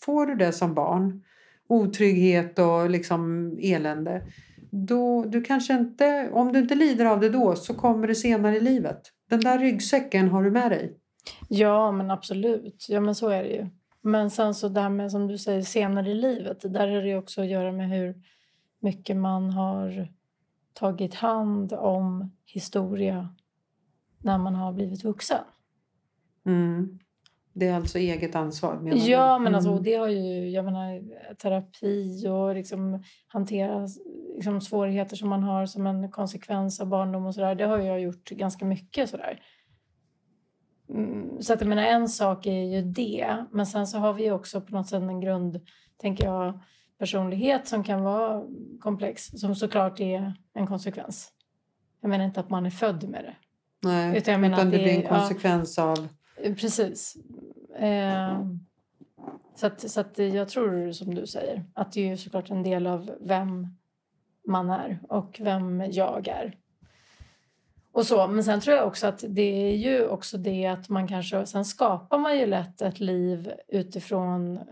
får 0.00 0.26
du 0.26 0.34
det 0.34 0.52
som 0.52 0.74
barn, 0.74 1.24
otrygghet 1.70 2.58
och 2.58 2.90
liksom 2.90 3.52
elände, 3.62 4.22
då, 4.70 5.24
du 5.24 5.42
kanske 5.42 5.74
inte, 5.74 6.30
om 6.32 6.52
du 6.52 6.58
inte 6.58 6.74
lider 6.74 7.04
av 7.04 7.20
det 7.20 7.28
då 7.28 7.56
så 7.56 7.74
kommer 7.74 8.06
det 8.06 8.14
senare 8.14 8.56
i 8.56 8.60
livet. 8.60 9.00
Den 9.28 9.40
där 9.40 9.58
ryggsäcken 9.58 10.28
har 10.28 10.42
du 10.42 10.50
med 10.50 10.70
dig. 10.70 10.96
Ja, 11.48 11.92
men 11.92 12.10
absolut. 12.10 12.86
Ja, 12.88 13.00
men 13.00 13.14
så 13.14 13.28
är 13.28 13.42
det 13.42 13.48
ju. 13.48 13.66
Men 14.02 14.30
sen 14.30 14.54
så 14.54 14.68
det 14.68 14.80
här 14.80 14.88
med 14.88 15.10
som 15.10 15.26
du 15.26 15.38
säger 15.38 15.62
senare 15.62 16.10
i 16.10 16.14
livet, 16.14 16.60
där 16.60 16.88
är 16.88 17.02
det 17.02 17.16
också 17.16 17.40
att 17.40 17.48
göra 17.48 17.72
med 17.72 17.90
hur 17.90 18.14
mycket 18.80 19.16
man 19.16 19.50
har 19.50 20.08
tagit 20.72 21.14
hand 21.14 21.72
om 21.72 22.32
historia 22.44 23.34
när 24.18 24.38
man 24.38 24.54
har 24.54 24.72
blivit 24.72 25.04
vuxen. 25.04 25.44
Mm. 26.46 26.98
Det 27.52 27.66
är 27.66 27.74
alltså 27.74 27.98
eget 27.98 28.34
ansvar 28.34 28.76
menar? 28.80 28.96
Ja, 29.08 29.38
men 29.38 29.54
alltså, 29.54 29.70
Mm. 29.70 29.82
det 29.82 29.94
har 29.94 30.08
ju, 30.08 30.48
jag 30.50 30.64
menar, 30.64 31.02
terapi 31.34 32.28
och 32.28 32.54
liksom 32.54 33.02
hantera 33.26 33.86
liksom, 34.34 34.60
svårigheter 34.60 35.16
som 35.16 35.28
man 35.28 35.42
har 35.42 35.66
som 35.66 35.86
en 35.86 36.10
konsekvens 36.10 36.80
av 36.80 36.86
barndom 36.86 37.26
och 37.26 37.34
sådär. 37.34 37.54
Det 37.54 37.64
har 37.66 37.78
jag 37.78 38.00
gjort 38.00 38.30
ganska 38.30 38.64
mycket 38.64 39.10
sådär. 39.10 39.40
Mm, 40.88 41.42
så 41.42 41.52
att 41.52 41.60
jag 41.60 41.68
menar, 41.68 41.82
en 41.82 42.08
sak 42.08 42.46
är 42.46 42.62
ju 42.64 42.82
det. 42.82 43.44
Men 43.52 43.66
sen 43.66 43.86
så 43.86 43.98
har 43.98 44.12
vi 44.12 44.30
också 44.30 44.60
på 44.60 44.72
något 44.74 44.86
sätt 44.88 45.02
en 45.02 45.20
grund, 45.20 45.60
tänker 45.98 46.24
jag, 46.24 46.60
personlighet 46.98 47.68
som 47.68 47.84
kan 47.84 48.02
vara 48.02 48.42
komplex. 48.80 49.24
Som 49.26 49.54
såklart 49.54 50.00
är 50.00 50.34
en 50.54 50.66
konsekvens. 50.66 51.32
Jag 52.00 52.08
menar 52.08 52.24
inte 52.24 52.40
att 52.40 52.50
man 52.50 52.66
är 52.66 52.70
född 52.70 53.08
med 53.08 53.24
det. 53.24 53.36
Nej, 53.88 54.18
Utan 54.18 54.32
jag 54.32 54.40
menar 54.40 54.56
utan 54.58 54.70
det 54.70 54.76
det 54.76 54.82
blir 54.82 54.92
en 54.94 55.00
är- 55.00 55.04
ja. 55.04 55.18
konsekvens 55.18 55.78
av... 55.78 56.08
Eh, 56.42 56.54
precis. 56.54 57.16
Eh, 57.76 58.46
så 59.54 59.66
att, 59.66 59.90
så 59.90 60.00
att 60.00 60.18
jag 60.18 60.48
tror, 60.48 60.92
som 60.92 61.14
du 61.14 61.26
säger, 61.26 61.64
att 61.74 61.92
det 61.92 62.00
är 62.00 62.08
ju 62.08 62.16
såklart 62.16 62.50
en 62.50 62.62
del 62.62 62.86
av 62.86 63.10
vem 63.20 63.68
man 64.46 64.70
är 64.70 64.98
och 65.08 65.40
vem 65.40 65.84
jag 65.90 66.28
är. 66.28 66.56
Och 67.92 68.06
så. 68.06 68.28
Men 68.28 68.44
sen 68.44 68.60
tror 68.60 68.76
jag 68.76 68.86
också 68.86 69.06
att 69.06 69.24
det 69.28 69.42
är 69.42 69.76
ju 69.76 70.06
också 70.06 70.38
det 70.38 70.66
att 70.66 70.88
man 70.88 71.08
kanske... 71.08 71.46
Sen 71.46 71.64
skapar 71.64 72.18
man 72.18 72.38
ju 72.38 72.46
lätt 72.46 72.82
ett 72.82 73.00
liv 73.00 73.52
utifrån 73.68 74.56
eh, 74.56 74.64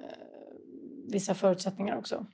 vissa 1.09 1.35
förutsättningar 1.35 1.96
också. 1.96 2.26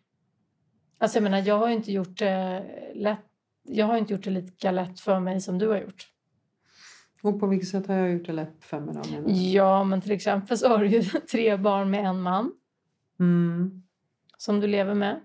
Alltså 0.99 1.17
jag 1.17 1.23
menar, 1.23 1.39
jag 1.39 1.59
har 1.59 1.69
ju 1.69 1.75
inte 1.75 1.93
gjort 1.93 2.19
det 2.19 2.65
lätt. 2.95 3.25
Jag 3.63 3.87
har 3.87 3.97
inte 3.97 4.13
gjort 4.13 4.25
det 4.25 4.31
lika 4.31 4.71
lätt 4.71 5.01
för 5.01 5.21
mig 5.21 5.41
som 5.41 5.59
du 5.59 5.69
har 5.69 5.77
gjort. 5.77 6.14
Och 7.25 7.41
på 7.41 7.47
vilket 7.47 7.69
sätt 7.69 7.87
har 7.87 7.95
jag 7.95 8.13
gjort 8.13 8.27
det 8.27 8.33
lätt 8.33 8.65
för 8.65 8.81
mig 8.81 8.95
då? 8.95 9.31
Ja, 9.33 9.85
men 9.85 10.01
till 10.01 10.13
exempel 10.13 10.59
så 10.59 10.69
har 10.69 10.79
du 10.79 10.87
ju 10.89 11.03
tre 11.33 11.57
barn 11.57 11.91
med 11.91 12.05
en 12.05 12.21
man 12.23 12.53
Mm. 13.21 13.83
som 14.39 14.61
du 14.61 14.67
lever 14.67 14.95
med. 14.95 15.21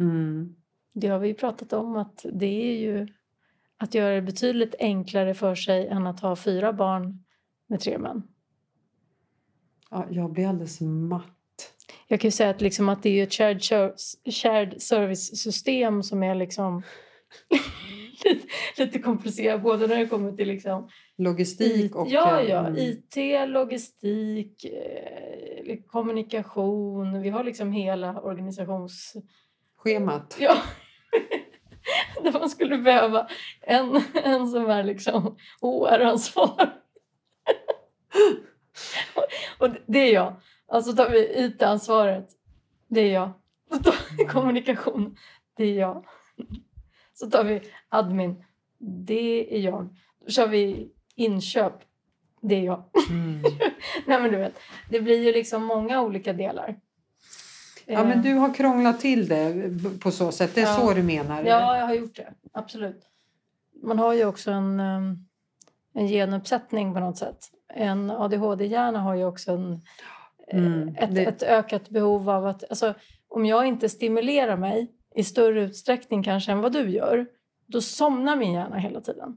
Mm. 0.00 0.54
Det 0.92 1.08
har 1.08 1.18
vi 1.18 1.28
ju 1.28 1.34
pratat 1.34 1.72
om 1.72 1.96
att 1.96 2.24
det 2.32 2.46
är 2.72 2.78
ju 2.80 3.08
att 3.76 3.94
göra 3.94 4.14
det 4.14 4.22
betydligt 4.22 4.74
enklare 4.78 5.34
för 5.34 5.54
sig 5.54 5.88
än 5.88 6.06
att 6.06 6.20
ha 6.20 6.36
fyra 6.36 6.72
barn 6.72 7.24
med 7.66 7.80
tre 7.80 7.98
män. 7.98 8.22
Ja, 9.90 10.06
jag 10.10 10.32
blir 10.32 10.46
alldeles 10.48 10.80
matt. 10.80 11.72
Jag 12.08 12.20
kan 12.20 12.28
ju 12.28 12.32
säga 12.32 12.50
att, 12.50 12.60
liksom 12.60 12.88
att 12.88 13.02
det 13.02 13.10
är 13.10 13.22
ett 13.22 13.32
shared, 13.32 13.62
shared 14.42 14.82
service-system 14.82 16.02
som 16.02 16.22
är 16.22 16.34
liksom 16.34 16.82
lite, 18.24 18.46
lite 18.76 18.98
komplicerat 18.98 19.62
både 19.62 19.86
när 19.86 19.96
det 19.98 20.06
kommer 20.06 20.32
till 20.32 20.48
liksom 20.48 20.88
Logistik 21.18 21.96
och... 21.96 22.08
ja, 22.10 22.42
ja, 22.42 22.66
mm. 22.66 22.76
IT, 22.76 23.16
logistik, 23.48 24.64
eh, 24.64 25.76
kommunikation. 25.86 27.22
Vi 27.22 27.30
har 27.30 27.44
liksom 27.44 27.72
hela 27.72 28.20
organisations... 28.20 29.16
Schemat. 29.76 30.36
Ja. 30.40 30.56
Där 32.22 32.32
man 32.32 32.50
skulle 32.50 32.78
behöva 32.78 33.28
en, 33.60 34.00
en 34.24 34.48
som 34.48 34.66
är 34.70 34.82
liksom 34.82 35.36
HR-ansvar. 35.60 36.72
Och 39.58 39.68
det- 39.86 39.98
är 39.98 40.12
jag. 40.14 40.34
Alltså 40.68 40.92
tar 40.92 41.10
vi 41.10 41.44
IT-ansvaret. 41.44 42.28
Det 42.88 43.00
är 43.00 43.12
jag. 43.12 43.30
Vi 44.18 44.24
kommunikation. 44.24 45.16
Det 45.56 45.64
är 45.64 45.74
jag. 45.78 46.04
Så 47.22 47.30
tar 47.30 47.44
vi 47.44 47.60
admin. 47.88 48.44
Det 48.78 49.56
är 49.56 49.60
jag. 49.60 49.88
Då 50.24 50.30
kör 50.30 50.48
vi 50.48 50.90
inköp. 51.14 51.72
Det 52.40 52.54
är 52.54 52.60
jag. 52.62 52.84
Mm. 53.10 53.42
Nej 54.06 54.20
men 54.22 54.30
du 54.30 54.36
vet. 54.36 54.58
Det 54.90 55.00
blir 55.00 55.24
ju 55.26 55.32
liksom 55.32 55.64
många 55.64 56.02
olika 56.02 56.32
delar. 56.32 56.76
Ja, 57.86 58.04
men 58.04 58.18
Eh, 58.18 58.22
du 58.24 58.34
har 58.34 58.54
krånglat 58.54 59.00
till 59.00 59.28
det 59.28 59.70
på 60.00 60.10
så 60.10 60.32
sätt. 60.32 60.54
Det 60.54 60.60
är 60.60 60.66
Ja. 60.66 60.76
så 60.80 60.92
du 60.94 61.02
menar? 61.02 61.44
Ja, 61.44 61.76
jag 61.78 61.86
har 61.86 61.94
gjort 61.94 62.16
det. 62.16 62.32
Absolut. 62.52 63.02
Man 63.82 63.98
har 63.98 64.12
ju 64.12 64.24
också 64.24 64.50
en, 64.50 64.80
eh, 64.80 65.00
en 65.94 66.08
genuppsättning 66.08 66.94
på 66.94 67.00
något 67.00 67.18
sätt. 67.18 67.38
En 67.74 68.10
ADHD-hjärna 68.10 69.00
har 69.00 69.14
ju 69.14 69.24
också 69.24 69.52
en, 69.52 69.72
eh, 70.48 70.58
Mm, 70.58 70.88
ett, 70.98 71.14
det- 71.14 71.24
ett 71.24 71.42
ökat 71.42 71.88
behov 71.88 72.30
av 72.30 72.46
att... 72.46 72.64
Alltså, 72.70 72.94
om 73.28 73.46
jag 73.46 73.66
inte 73.66 73.88
stimulerar 73.88 74.56
mig 74.56 74.92
i 75.14 75.24
större 75.24 75.62
utsträckning 75.62 76.22
kanske 76.22 76.52
än 76.52 76.60
vad 76.60 76.72
du 76.72 76.90
gör 76.90 77.26
då 77.66 77.80
somnar 77.80 78.36
min 78.36 78.52
hjärna 78.52 78.78
hela 78.78 79.00
tiden. 79.00 79.36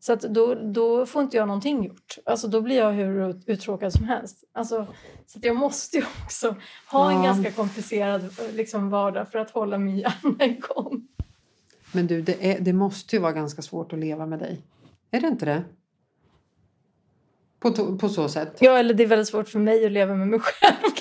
Så 0.00 0.12
att 0.12 0.20
då, 0.20 0.54
då 0.54 1.06
får 1.06 1.22
inte 1.22 1.36
jag 1.36 1.48
någonting 1.48 1.84
gjort. 1.84 2.18
Alltså 2.26 2.48
då 2.48 2.60
blir 2.60 2.76
jag 2.76 2.92
hur 2.92 3.40
uttråkad 3.46 3.92
som 3.92 4.04
helst. 4.04 4.44
Alltså, 4.52 4.86
så 5.26 5.38
jag 5.42 5.56
måste 5.56 5.96
ju 5.96 6.04
också 6.24 6.56
ha 6.90 7.10
en 7.10 7.16
Ja. 7.16 7.22
ganska 7.24 7.50
komplicerad 7.52 8.30
liksom, 8.52 8.90
vardag 8.90 9.28
för 9.28 9.38
att 9.38 9.50
hålla 9.50 9.78
min 9.78 9.96
hjärna 9.98 10.44
igång. 10.44 11.08
Men 11.92 12.06
du, 12.06 12.22
det, 12.22 12.52
är, 12.52 12.60
det 12.60 12.72
måste 12.72 13.16
ju 13.16 13.22
vara 13.22 13.32
ganska 13.32 13.62
svårt 13.62 13.92
att 13.92 13.98
leva 13.98 14.26
med 14.26 14.38
dig. 14.38 14.62
Är 15.10 15.20
det 15.20 15.28
inte 15.28 15.46
det? 15.46 15.64
På, 17.60 17.98
på 17.98 18.08
så 18.08 18.28
sätt. 18.28 18.56
Ja, 18.60 18.78
eller 18.78 18.94
det 18.94 19.02
är 19.02 19.06
väldigt 19.06 19.28
svårt 19.28 19.48
för 19.48 19.58
mig 19.58 19.86
att 19.86 19.92
leva 19.92 20.14
med 20.14 20.28
mig 20.28 20.40
själv. 20.40 20.92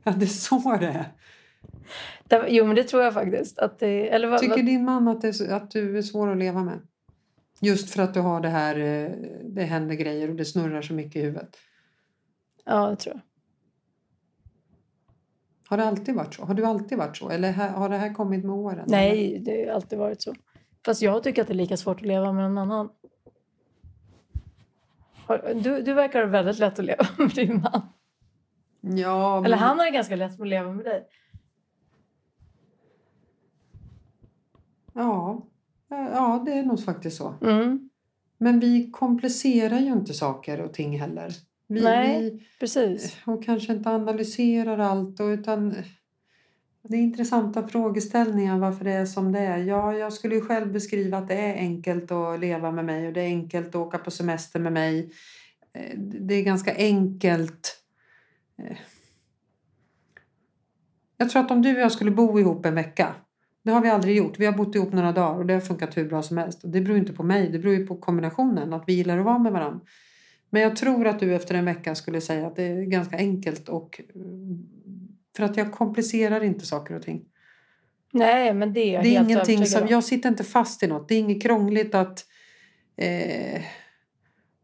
Ja, 0.04 0.12
det 0.12 0.24
är 0.24 0.26
så 0.26 0.76
det 0.80 0.86
är. 0.86 1.12
Det- 2.24 2.46
Jo, 2.48 2.66
men 2.66 2.76
det 2.76 2.84
tror 2.84 3.02
jag 3.02 3.14
faktiskt. 3.14 3.58
Att 3.58 3.78
det, 3.78 4.08
eller 4.08 4.28
vad, 4.28 4.40
Tycker 4.40 4.56
vad, 4.56 4.66
din 4.66 4.84
man 4.84 5.08
att, 5.08 5.20
det 5.20 5.40
är, 5.40 5.52
att 5.52 5.70
du 5.70 5.98
är 5.98 6.02
svår 6.02 6.28
att 6.32 6.38
leva 6.38 6.64
med? 6.64 6.80
Just 7.60 7.90
för 7.90 8.02
att 8.02 8.14
du 8.14 8.20
har 8.20 8.40
det 8.40 8.48
här, 8.48 8.76
eh, 8.78 9.10
det 9.44 9.62
händer 9.62 9.94
grejer 9.94 10.28
och 10.28 10.34
det 10.36 10.44
snurrar 10.44 10.82
så 10.82 10.92
mycket 10.94 11.16
i 11.16 11.20
huvudet. 11.20 11.56
ja, 12.64 12.90
det 12.90 12.96
tror 12.96 13.14
jag. 13.14 13.20
Har 15.68 15.76
det 15.76 15.84
alltid 15.84 16.14
varit 16.14 16.34
så? 16.34 16.44
Har 16.44 16.54
du 16.54 16.64
alltid 16.66 16.98
varit 16.98 17.16
så? 17.16 17.30
Eller 17.30 17.52
har 17.52 17.88
det 17.88 17.96
här 17.96 18.14
kommit 18.14 18.44
med 18.44 18.54
åren? 18.54 18.84
Nej, 18.88 19.38
det 19.44 19.66
har 19.68 19.74
alltid 19.74 19.98
varit 19.98 20.22
så. 20.22 20.34
Fast 20.84 21.02
jag 21.02 21.22
tycker 21.22 21.42
att 21.42 21.48
det 21.48 21.54
är 21.54 21.56
lika 21.56 21.76
svårt 21.76 21.96
att 22.00 22.06
leva 22.06 22.32
med 22.32 22.50
någon 22.50 22.58
annan. 22.58 22.88
Du, 25.62 25.82
du 25.82 25.92
verkar 25.94 26.20
ha 26.22 26.26
väldigt 26.30 26.58
lätt 26.58 26.78
att 26.78 26.84
leva 26.84 27.06
med 27.18 27.30
din 27.30 27.60
man. 27.60 27.82
Ja, 28.80 29.34
men, 29.36 29.44
Eller 29.44 29.56
han 29.56 29.78
har 29.78 29.84
det 29.86 29.90
ganska 29.90 30.16
lätt 30.16 30.40
att 30.40 30.48
leva 30.48 30.72
med 30.72 30.84
dig. 30.84 31.06
Ja, 34.92 35.46
ja, 35.88 36.42
det 36.46 36.52
är 36.52 36.62
nog 36.62 36.84
faktiskt 36.84 37.16
så. 37.16 37.34
Mm, 37.42 37.90
Men 38.38 38.60
vi 38.60 38.90
komplicerar 38.90 39.78
ju 39.78 39.92
inte 39.92 40.14
saker 40.14 40.60
och 40.60 40.72
ting 40.74 41.00
heller. 41.00 41.32
Vi, 41.66 41.80
Nej. 41.82 42.20
vi, 42.20 42.46
precis. 42.60 43.16
och 43.26 43.44
kanske 43.44 43.72
inte 43.72 43.90
analyserar 43.90 44.78
allt. 44.78 45.20
Och, 45.20 45.26
utan 45.26 45.74
det 46.82 46.96
är 46.96 47.00
intressanta 47.00 47.68
frågeställningar 47.68 48.58
varför 48.58 48.84
det 48.84 48.92
är 48.92 49.06
som 49.06 49.32
det 49.32 49.40
är. 49.40 49.58
Ja, 49.58 49.94
jag 49.94 50.12
skulle 50.12 50.34
ju 50.34 50.40
själv 50.40 50.72
beskriva 50.72 51.18
att 51.18 51.28
det 51.28 51.34
är 51.34 51.54
enkelt 51.54 52.10
att 52.10 52.40
leva 52.40 52.70
med 52.70 52.84
mig 52.84 53.06
och 53.06 53.12
det 53.12 53.20
är 53.20 53.26
enkelt 53.26 53.68
att 53.68 53.74
åka 53.74 53.98
på 53.98 54.10
semester 54.10 54.60
med 54.60 54.72
mig. 54.72 55.12
Eh, 55.72 55.98
Det 55.98 56.34
är 56.34 56.42
ganska 56.42 56.74
enkelt. 56.76 57.76
Eh, 58.60 58.76
Jag 61.16 61.30
tror 61.30 61.42
att 61.42 61.50
om 61.50 61.62
du 61.62 61.74
och 61.74 61.80
jag 61.80 61.92
skulle 61.92 62.10
bo 62.10 62.38
ihop 62.40 62.66
en 62.66 62.74
vecka. 62.74 63.14
Det 63.62 63.70
har 63.70 63.80
vi 63.80 63.88
aldrig 63.88 64.16
gjort. 64.16 64.38
Vi 64.38 64.46
har 64.46 64.52
bott 64.52 64.74
ihop 64.74 64.92
några 64.92 65.12
dagar 65.12 65.38
och 65.38 65.46
det 65.46 65.54
har 65.54 65.60
funkat 65.60 65.96
hur 65.96 66.08
bra 66.08 66.22
som 66.22 66.36
helst. 66.38 66.64
Och 66.64 66.70
det 66.70 66.80
beror 66.80 66.98
inte 66.98 67.12
på 67.12 67.22
mig, 67.22 67.48
det 67.48 67.58
beror 67.58 67.74
ju 67.74 67.86
på 67.86 67.96
kombinationen, 67.96 68.72
att 68.72 68.84
vi 68.86 68.92
gillar 68.92 69.18
att 69.18 69.24
vara 69.24 69.38
med 69.38 69.52
varandra. 69.52 69.80
Men 70.50 70.62
jag 70.62 70.76
tror 70.76 71.06
att 71.06 71.20
du 71.20 71.34
efter 71.34 71.54
en 71.54 71.64
vecka 71.64 71.94
skulle 71.94 72.20
säga 72.20 72.46
att 72.46 72.56
det 72.56 72.62
är 72.62 72.82
ganska 72.82 73.16
enkelt 73.16 73.68
och 73.68 74.00
mm, 74.14 74.66
för 75.36 75.44
att 75.44 75.56
jag 75.56 75.72
komplicerar 75.72 76.44
inte 76.44 76.66
saker 76.66 76.94
och 76.94 77.02
ting. 77.02 77.24
Nej, 78.12 78.54
men 78.54 78.72
det 78.72 78.80
är 78.80 78.94
jag 78.94 79.02
Det 79.04 79.08
är 79.08 79.18
helt 79.18 79.30
ingenting 79.30 79.66
som, 79.66 79.82
om. 79.82 79.88
jag 79.88 80.04
sitter 80.04 80.28
inte 80.28 80.44
fast 80.44 80.82
i 80.82 80.86
något. 80.86 81.08
Det 81.08 81.14
är 81.14 81.18
inget 81.18 81.42
krångligt 81.42 81.94
att 81.94 82.24
eh, 82.96 83.62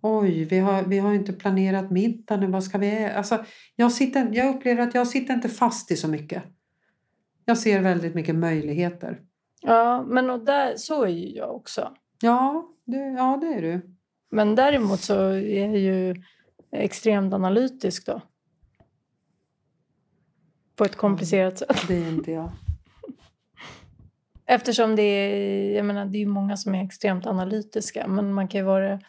oj, 0.06 0.44
vi 0.44 0.58
har, 0.58 0.82
vi 0.82 0.98
har 0.98 1.14
inte 1.14 1.32
planerat 1.32 1.90
middag 1.90 2.36
nu, 2.36 2.46
vad 2.46 2.64
ska 2.64 2.78
vi 2.78 3.04
äta? 3.04 3.14
Alltså, 3.14 3.44
jag, 3.76 3.92
sitter, 3.92 4.28
jag 4.32 4.56
upplever 4.56 4.82
att 4.82 4.94
jag 4.94 5.08
sitter 5.08 5.34
inte 5.34 5.48
fast 5.48 5.90
i 5.90 5.96
så 5.96 6.08
mycket. 6.08 6.42
Jag 7.44 7.58
ser 7.58 7.80
väldigt 7.80 8.14
mycket 8.14 8.34
möjligheter. 8.34 9.20
Ja, 9.62 10.04
men 10.08 10.30
och 10.30 10.44
där, 10.44 10.76
så 10.76 11.04
är 11.04 11.08
ju 11.08 11.28
jag 11.28 11.56
också. 11.56 11.94
Ja, 12.20 12.68
det, 12.84 12.96
ja, 12.96 13.38
det 13.40 13.46
är 13.46 13.62
du. 13.62 13.96
Men 14.30 14.54
däremot 14.54 15.00
så 15.00 15.14
är 15.30 15.66
jag 15.66 15.78
ju 15.78 16.22
extremt 16.72 17.34
analytisk 17.34 18.06
då. 18.06 18.20
På 20.76 20.84
ett 20.84 20.96
komplicerat 20.96 21.58
sätt. 21.58 21.88
Det 21.88 21.94
är 21.94 22.08
inte 22.08 22.32
jag. 22.32 22.50
Eftersom 24.46 24.96
det 24.96 25.02
är, 25.02 25.76
jag 25.76 25.84
menar, 25.84 26.06
det 26.06 26.22
är 26.22 26.26
många 26.26 26.56
som 26.56 26.74
är 26.74 26.84
extremt 26.84 27.26
analytiska. 27.26 28.06
Men 28.08 28.34
man 28.34 28.48
kan 28.48 28.60
ju 28.60 28.64
vara 28.64 29.00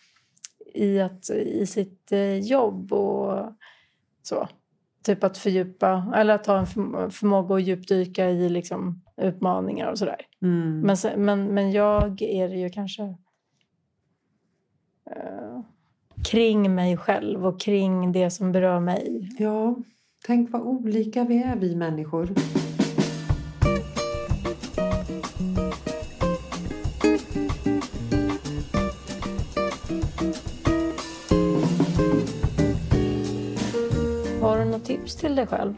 i, 0.77 1.01
att, 1.01 1.29
i 1.29 1.65
sitt 1.65 2.11
eh, 2.11 2.37
jobb 2.39 2.93
och 2.93 3.51
så. 4.23 4.47
Typ 5.03 5.23
att 5.23 5.37
fördjupa, 5.37 6.13
eller 6.15 6.35
att 6.35 6.47
ha 6.47 6.59
en 6.59 6.65
förm- 6.65 7.09
förmåga 7.09 7.55
att 7.55 7.63
djupdyka 7.63 8.29
i 8.29 8.49
liksom 8.49 9.01
utmaningar 9.17 9.91
och 9.91 9.97
sådär. 9.97 10.21
Mm. 10.41 10.79
Men, 10.79 10.97
men, 11.25 11.53
men 11.53 11.71
jag 11.71 12.21
är 12.21 12.49
det 12.49 12.55
ju 12.55 12.69
kanske 12.69 13.03
eh, 15.05 15.61
kring 16.23 16.75
mig 16.75 16.97
själv 16.97 17.45
och 17.45 17.59
kring 17.59 18.11
det 18.11 18.29
som 18.29 18.51
berör 18.51 18.79
mig. 18.79 19.29
Ja, 19.39 19.75
tänk 20.25 20.51
vad 20.51 20.61
olika 20.61 21.23
vi 21.23 21.43
är 21.43 21.55
vi 21.55 21.75
människor. 21.75 22.29
Tips 35.07 35.15
till 35.15 35.35
dig 35.35 35.47
själv? 35.47 35.73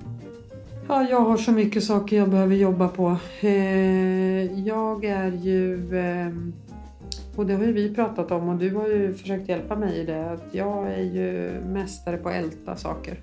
Ja, 0.88 1.08
jag 1.10 1.20
har 1.22 1.38
så 1.38 1.52
mycket 1.52 1.84
saker 1.84 2.18
jag 2.18 2.30
behöver 2.30 2.56
jobba 2.56 2.88
på. 2.88 3.18
Eh, 3.42 4.60
jag 4.68 5.06
är 5.06 5.32
ju, 5.32 5.98
eh, 5.98 6.34
och 7.36 7.46
det 7.46 7.54
har 7.54 7.64
ju 7.64 7.74
vi 7.74 7.96
pratat 7.96 8.32
om 8.32 8.50
och 8.50 8.56
du 8.56 8.76
har 8.76 8.88
ju 8.88 9.14
försökt 9.14 9.50
hjälpa 9.50 9.76
mig 9.76 9.98
i 10.00 10.06
det, 10.06 10.32
att 10.32 10.46
jag 10.52 10.88
är 10.88 11.04
ju 11.04 11.62
mästare 11.62 12.18
på 12.18 12.30
att 12.30 12.36
älta 12.36 12.76
saker. 12.76 13.20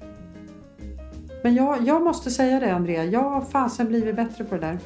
Men 1.42 1.54
jag, 1.54 1.82
jag 1.82 2.02
måste 2.02 2.30
säga 2.30 2.60
det 2.60 2.74
Andrea, 2.74 3.04
jag 3.04 3.20
har 3.30 3.40
fasen 3.40 3.88
blivit 3.88 4.16
bättre 4.16 4.44
på 4.44 4.54
det 4.54 4.60
där. 4.60 4.78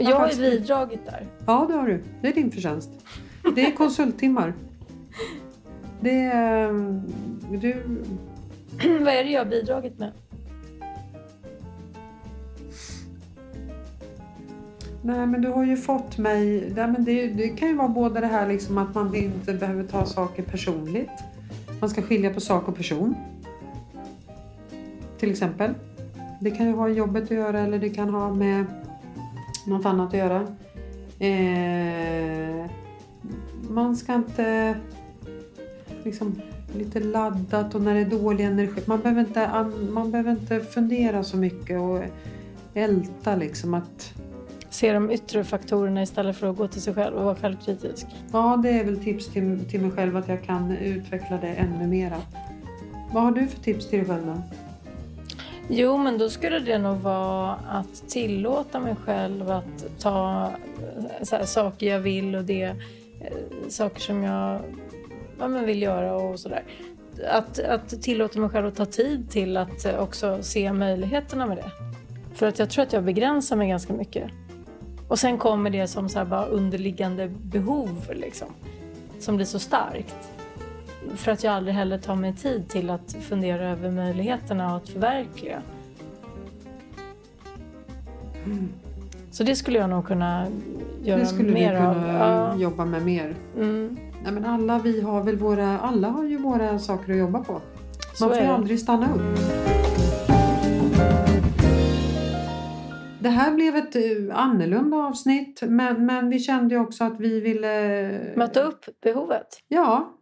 Jag 0.00 0.16
har 0.16 0.30
ju 0.30 0.50
bidragit 0.50 1.06
där. 1.06 1.26
Ja, 1.46 1.66
det 1.68 1.74
har 1.74 1.86
du. 1.86 2.02
Det 2.20 2.28
är 2.28 2.32
din 2.32 2.50
förtjänst. 2.50 2.90
Det 3.54 3.66
är 3.66 3.70
konsulttimmar. 3.70 4.54
Det 6.00 6.20
är... 6.20 6.68
eh, 6.68 6.74
Du, 7.60 7.82
Vad 9.04 9.14
är 9.14 9.24
det 9.24 9.30
jag 9.30 9.40
har 9.40 9.50
bidragit 9.50 9.98
med? 9.98 10.12
Nej, 15.04 15.26
men 15.26 15.42
du 15.42 15.48
har 15.48 15.64
ju 15.64 15.76
fått 15.76 16.18
mig... 16.18 16.72
Nej, 16.76 16.88
men 16.88 17.04
det, 17.04 17.26
det 17.26 17.48
kan 17.48 17.68
ju 17.68 17.74
vara 17.74 17.88
både 17.88 18.20
det 18.20 18.26
här 18.26 18.48
liksom 18.48 18.78
att 18.78 18.94
man 18.94 19.14
inte 19.14 19.54
behöver 19.54 19.84
ta 19.84 20.06
saker 20.06 20.42
personligt. 20.42 21.10
Man 21.80 21.90
ska 21.90 22.02
skilja 22.02 22.34
på 22.34 22.40
sak 22.40 22.68
och 22.68 22.76
person. 22.76 23.14
Till 25.18 25.30
exempel. 25.30 25.74
Det 26.40 26.50
kan 26.50 26.66
ju 26.66 26.72
ha 26.72 26.88
jobbet 26.88 27.24
att 27.24 27.30
göra 27.30 27.60
eller 27.60 27.78
det 27.78 27.90
kan 27.90 28.08
ha 28.08 28.34
med 28.34 28.64
något 29.66 29.86
annat 29.86 30.08
att 30.08 30.18
göra. 30.18 30.46
Eh, 31.18 32.70
man 33.70 33.96
ska 33.96 34.14
inte 34.14 34.76
liksom 36.04 36.42
lite 36.74 37.00
laddat 37.00 37.74
och 37.74 37.80
när 37.80 37.94
det 37.94 38.00
är 38.00 38.04
dålig 38.04 38.44
energi. 38.44 38.80
Man 38.86 39.00
behöver 39.00 39.20
inte, 39.20 39.46
an- 39.46 39.92
man 39.92 40.10
behöver 40.10 40.30
inte 40.30 40.60
fundera 40.60 41.24
så 41.24 41.36
mycket 41.36 41.80
och 41.80 42.00
älta 42.74 43.36
liksom 43.36 43.74
att 43.74 44.14
Se 44.72 44.92
de 44.92 45.10
yttre 45.10 45.44
faktorerna 45.44 46.02
istället 46.02 46.36
för 46.36 46.50
att 46.50 46.56
gå 46.56 46.68
till 46.68 46.82
sig 46.82 46.94
själv 46.94 47.16
och 47.16 47.24
vara 47.24 47.36
självkritisk. 47.36 48.06
Ja, 48.32 48.60
det 48.62 48.70
är 48.70 48.84
väl 48.84 49.04
tips 49.04 49.28
till, 49.28 49.64
till 49.70 49.80
mig 49.80 49.90
själv 49.90 50.16
att 50.16 50.28
jag 50.28 50.42
kan 50.42 50.76
utveckla 50.76 51.36
det 51.36 51.48
ännu 51.48 51.86
mera. 51.86 52.16
Vad 53.12 53.22
har 53.22 53.32
du 53.32 53.46
för 53.46 53.60
tips 53.60 53.88
till 53.88 53.98
dig 53.98 54.08
själv 54.08 54.26
då? 54.26 54.42
Jo, 55.68 55.96
men 55.98 56.18
då 56.18 56.30
skulle 56.30 56.58
det 56.58 56.78
nog 56.78 56.96
vara 56.96 57.52
att 57.52 58.08
tillåta 58.08 58.80
mig 58.80 58.96
själv 58.96 59.50
att 59.50 59.98
ta 59.98 60.50
eh, 60.98 61.28
här, 61.32 61.44
saker 61.44 61.86
jag 61.86 62.00
vill 62.00 62.34
och 62.34 62.44
det 62.44 62.62
eh, 62.62 62.74
saker 63.68 64.00
som 64.00 64.22
jag 64.22 64.60
ja, 65.42 65.48
men 65.48 65.66
vill 65.66 65.82
göra 65.82 66.14
och 66.14 66.40
sådär. 66.40 66.62
Att, 67.30 67.58
att 67.58 68.02
tillåta 68.02 68.40
mig 68.40 68.48
själv 68.50 68.66
att 68.66 68.76
ta 68.76 68.84
tid 68.86 69.30
till 69.30 69.56
att 69.56 69.86
också 69.98 70.38
se 70.42 70.72
möjligheterna 70.72 71.46
med 71.46 71.56
det. 71.56 71.70
För 72.34 72.46
att 72.46 72.58
jag 72.58 72.70
tror 72.70 72.82
att 72.82 72.92
jag 72.92 73.04
begränsar 73.04 73.56
mig 73.56 73.68
ganska 73.68 73.92
mycket. 73.92 74.30
Och 75.08 75.18
sen 75.18 75.38
kommer 75.38 75.70
det 75.70 75.86
som 75.88 76.08
så 76.08 76.24
bara 76.24 76.44
underliggande 76.44 77.28
behov 77.28 78.10
liksom, 78.14 78.48
som 79.18 79.36
blir 79.36 79.46
så 79.46 79.58
starkt. 79.58 80.16
För 81.14 81.32
att 81.32 81.44
jag 81.44 81.52
aldrig 81.54 81.74
heller 81.74 81.98
tar 81.98 82.14
mig 82.16 82.32
tid 82.36 82.68
till 82.68 82.90
att 82.90 83.12
fundera 83.20 83.70
över 83.70 83.90
möjligheterna 83.90 84.70
och 84.70 84.76
att 84.76 84.88
förverkliga. 84.88 85.62
Så 89.30 89.44
det 89.44 89.56
skulle 89.56 89.78
jag 89.78 89.90
nog 89.90 90.06
kunna 90.06 90.46
göra 91.02 91.18
Det 91.18 91.26
skulle 91.26 91.48
du 91.48 91.54
mer 91.54 91.74
av. 91.74 91.94
kunna 91.94 92.18
Ja. 92.18 92.56
jobba 92.56 92.84
med 92.84 93.02
mer. 93.02 93.34
Mm. 93.56 93.96
Nej, 94.24 94.32
men 94.32 94.44
alla 94.44 94.78
vi 94.78 95.00
har 95.00 95.22
väl 95.24 95.36
våra, 95.36 95.78
alla 95.78 96.08
har 96.08 96.24
ju 96.24 96.36
våra 96.38 96.78
saker 96.78 97.12
att 97.12 97.18
jobba 97.18 97.38
på. 97.44 97.60
Så 98.14 98.24
Man 98.24 98.30
får 98.34 98.42
ju 98.42 98.46
det. 98.46 98.54
aldrig 98.54 98.80
stanna 98.80 99.14
upp. 99.14 99.38
Det 103.20 103.28
här 103.28 103.54
blev 103.54 103.76
ett 103.76 103.96
eh, 103.96 104.02
annorlunda 104.38 104.96
avsnitt 104.96 105.62
men, 105.66 106.06
men 106.06 106.28
vi 106.30 106.38
kände 106.38 106.74
ju 106.74 106.80
också 106.80 107.04
att 107.04 107.20
vi 107.20 107.40
ville... 107.40 108.32
Möta 108.36 108.62
upp 108.62 108.84
behovet. 109.02 109.46
Ja. 109.68 110.18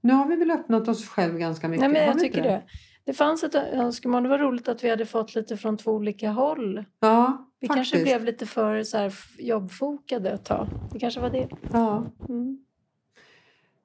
Nu 0.00 0.12
har 0.12 0.26
vi 0.26 0.36
väl 0.36 0.50
öppnat 0.50 0.88
oss 0.88 1.08
själv 1.08 1.38
ganska 1.38 1.68
mycket. 1.68 1.80
Nej, 1.80 1.90
men 1.90 2.02
jag 2.06 2.18
tycker 2.18 2.38
inte 2.38 2.48
det. 2.50 2.62
Det 3.04 3.12
fanns 3.12 3.44
ett 3.44 3.54
önskemål. 3.54 4.22
Det 4.22 4.28
var 4.28 4.38
roligt 4.38 4.68
att 4.68 4.84
vi 4.84 4.90
hade 4.90 5.06
fått 5.06 5.34
lite 5.34 5.56
från 5.56 5.76
två 5.76 5.92
olika 5.92 6.30
håll. 6.30 6.84
Ja, 7.00 7.48
Vi 7.60 7.68
faktiskt. 7.68 7.92
kanske 7.92 8.02
blev 8.04 8.24
lite 8.24 8.46
för 8.46 8.82
så 8.82 8.98
här, 8.98 9.12
jobbfokade 9.38 10.30
ett 10.30 10.44
tag. 10.44 10.66
Det 10.92 10.98
kanske 10.98 11.20
var 11.20 11.30
det. 11.30 11.48
Ja. 11.72 12.06
Mm. 12.28 12.58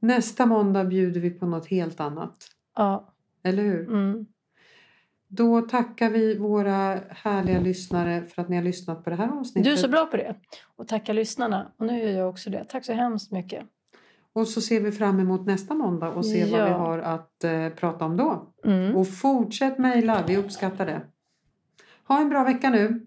Nästa 0.04 0.46
måndag 0.46 0.84
bjuder 0.86 1.22
vi 1.22 1.30
på 1.30 1.46
något 1.46 1.68
helt 1.68 2.00
annat. 2.00 2.36
Ja. 2.76 3.14
Eller 3.44 3.64
hur? 3.64 3.88
Mm. 3.88 4.26
Då 5.28 5.62
tackar 5.62 6.10
vi 6.10 6.38
våra 6.38 7.00
härliga 7.10 7.60
lyssnare 7.60 8.24
för 8.24 8.42
att 8.42 8.50
ni 8.50 8.56
har 8.56 8.64
lyssnat 8.64 9.04
på 9.04 9.10
det 9.10 9.16
här 9.16 9.40
avsnittet. 9.40 9.64
Du 9.64 9.72
är 9.72 9.76
så 9.78 9.88
bra 9.88 10.06
på 10.06 10.18
det. 10.18 10.36
Och 10.76 10.88
tacka 10.88 11.14
lyssnarna. 11.14 11.72
Och 11.78 11.86
nu 11.86 12.04
gör 12.04 12.12
jag 12.20 12.30
också 12.30 12.50
det. 12.50 12.66
Tack 12.70 12.86
så 12.86 12.94
hemskt 12.94 13.32
mycket. 13.32 13.66
Och 14.34 14.48
så 14.48 14.62
ser 14.62 14.80
vi 14.82 14.92
fram 14.92 15.20
emot 15.20 15.46
nästa 15.46 15.74
måndag 15.74 16.10
och 16.10 16.26
ser 16.26 16.52
vad 16.52 16.60
Ja. 16.60 16.66
vi 16.66 16.72
har 16.72 17.00
att 17.00 17.44
eh, 17.44 17.70
prata 17.70 18.06
om 18.06 18.18
då. 18.18 18.54
Mm. 18.66 18.96
Och 18.96 19.08
fortsätt 19.08 19.78
mejla, 19.78 20.24
vi 20.28 20.38
uppskattar 20.38 20.86
det. 20.86 21.02
Ha 22.08 22.22
en 22.22 22.30
bra 22.30 22.44
vecka 22.44 22.70
nu. 22.70 23.06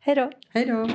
Hej 0.00 0.14
då. 0.14 0.30
Hej 0.48 0.66
då! 0.66 0.88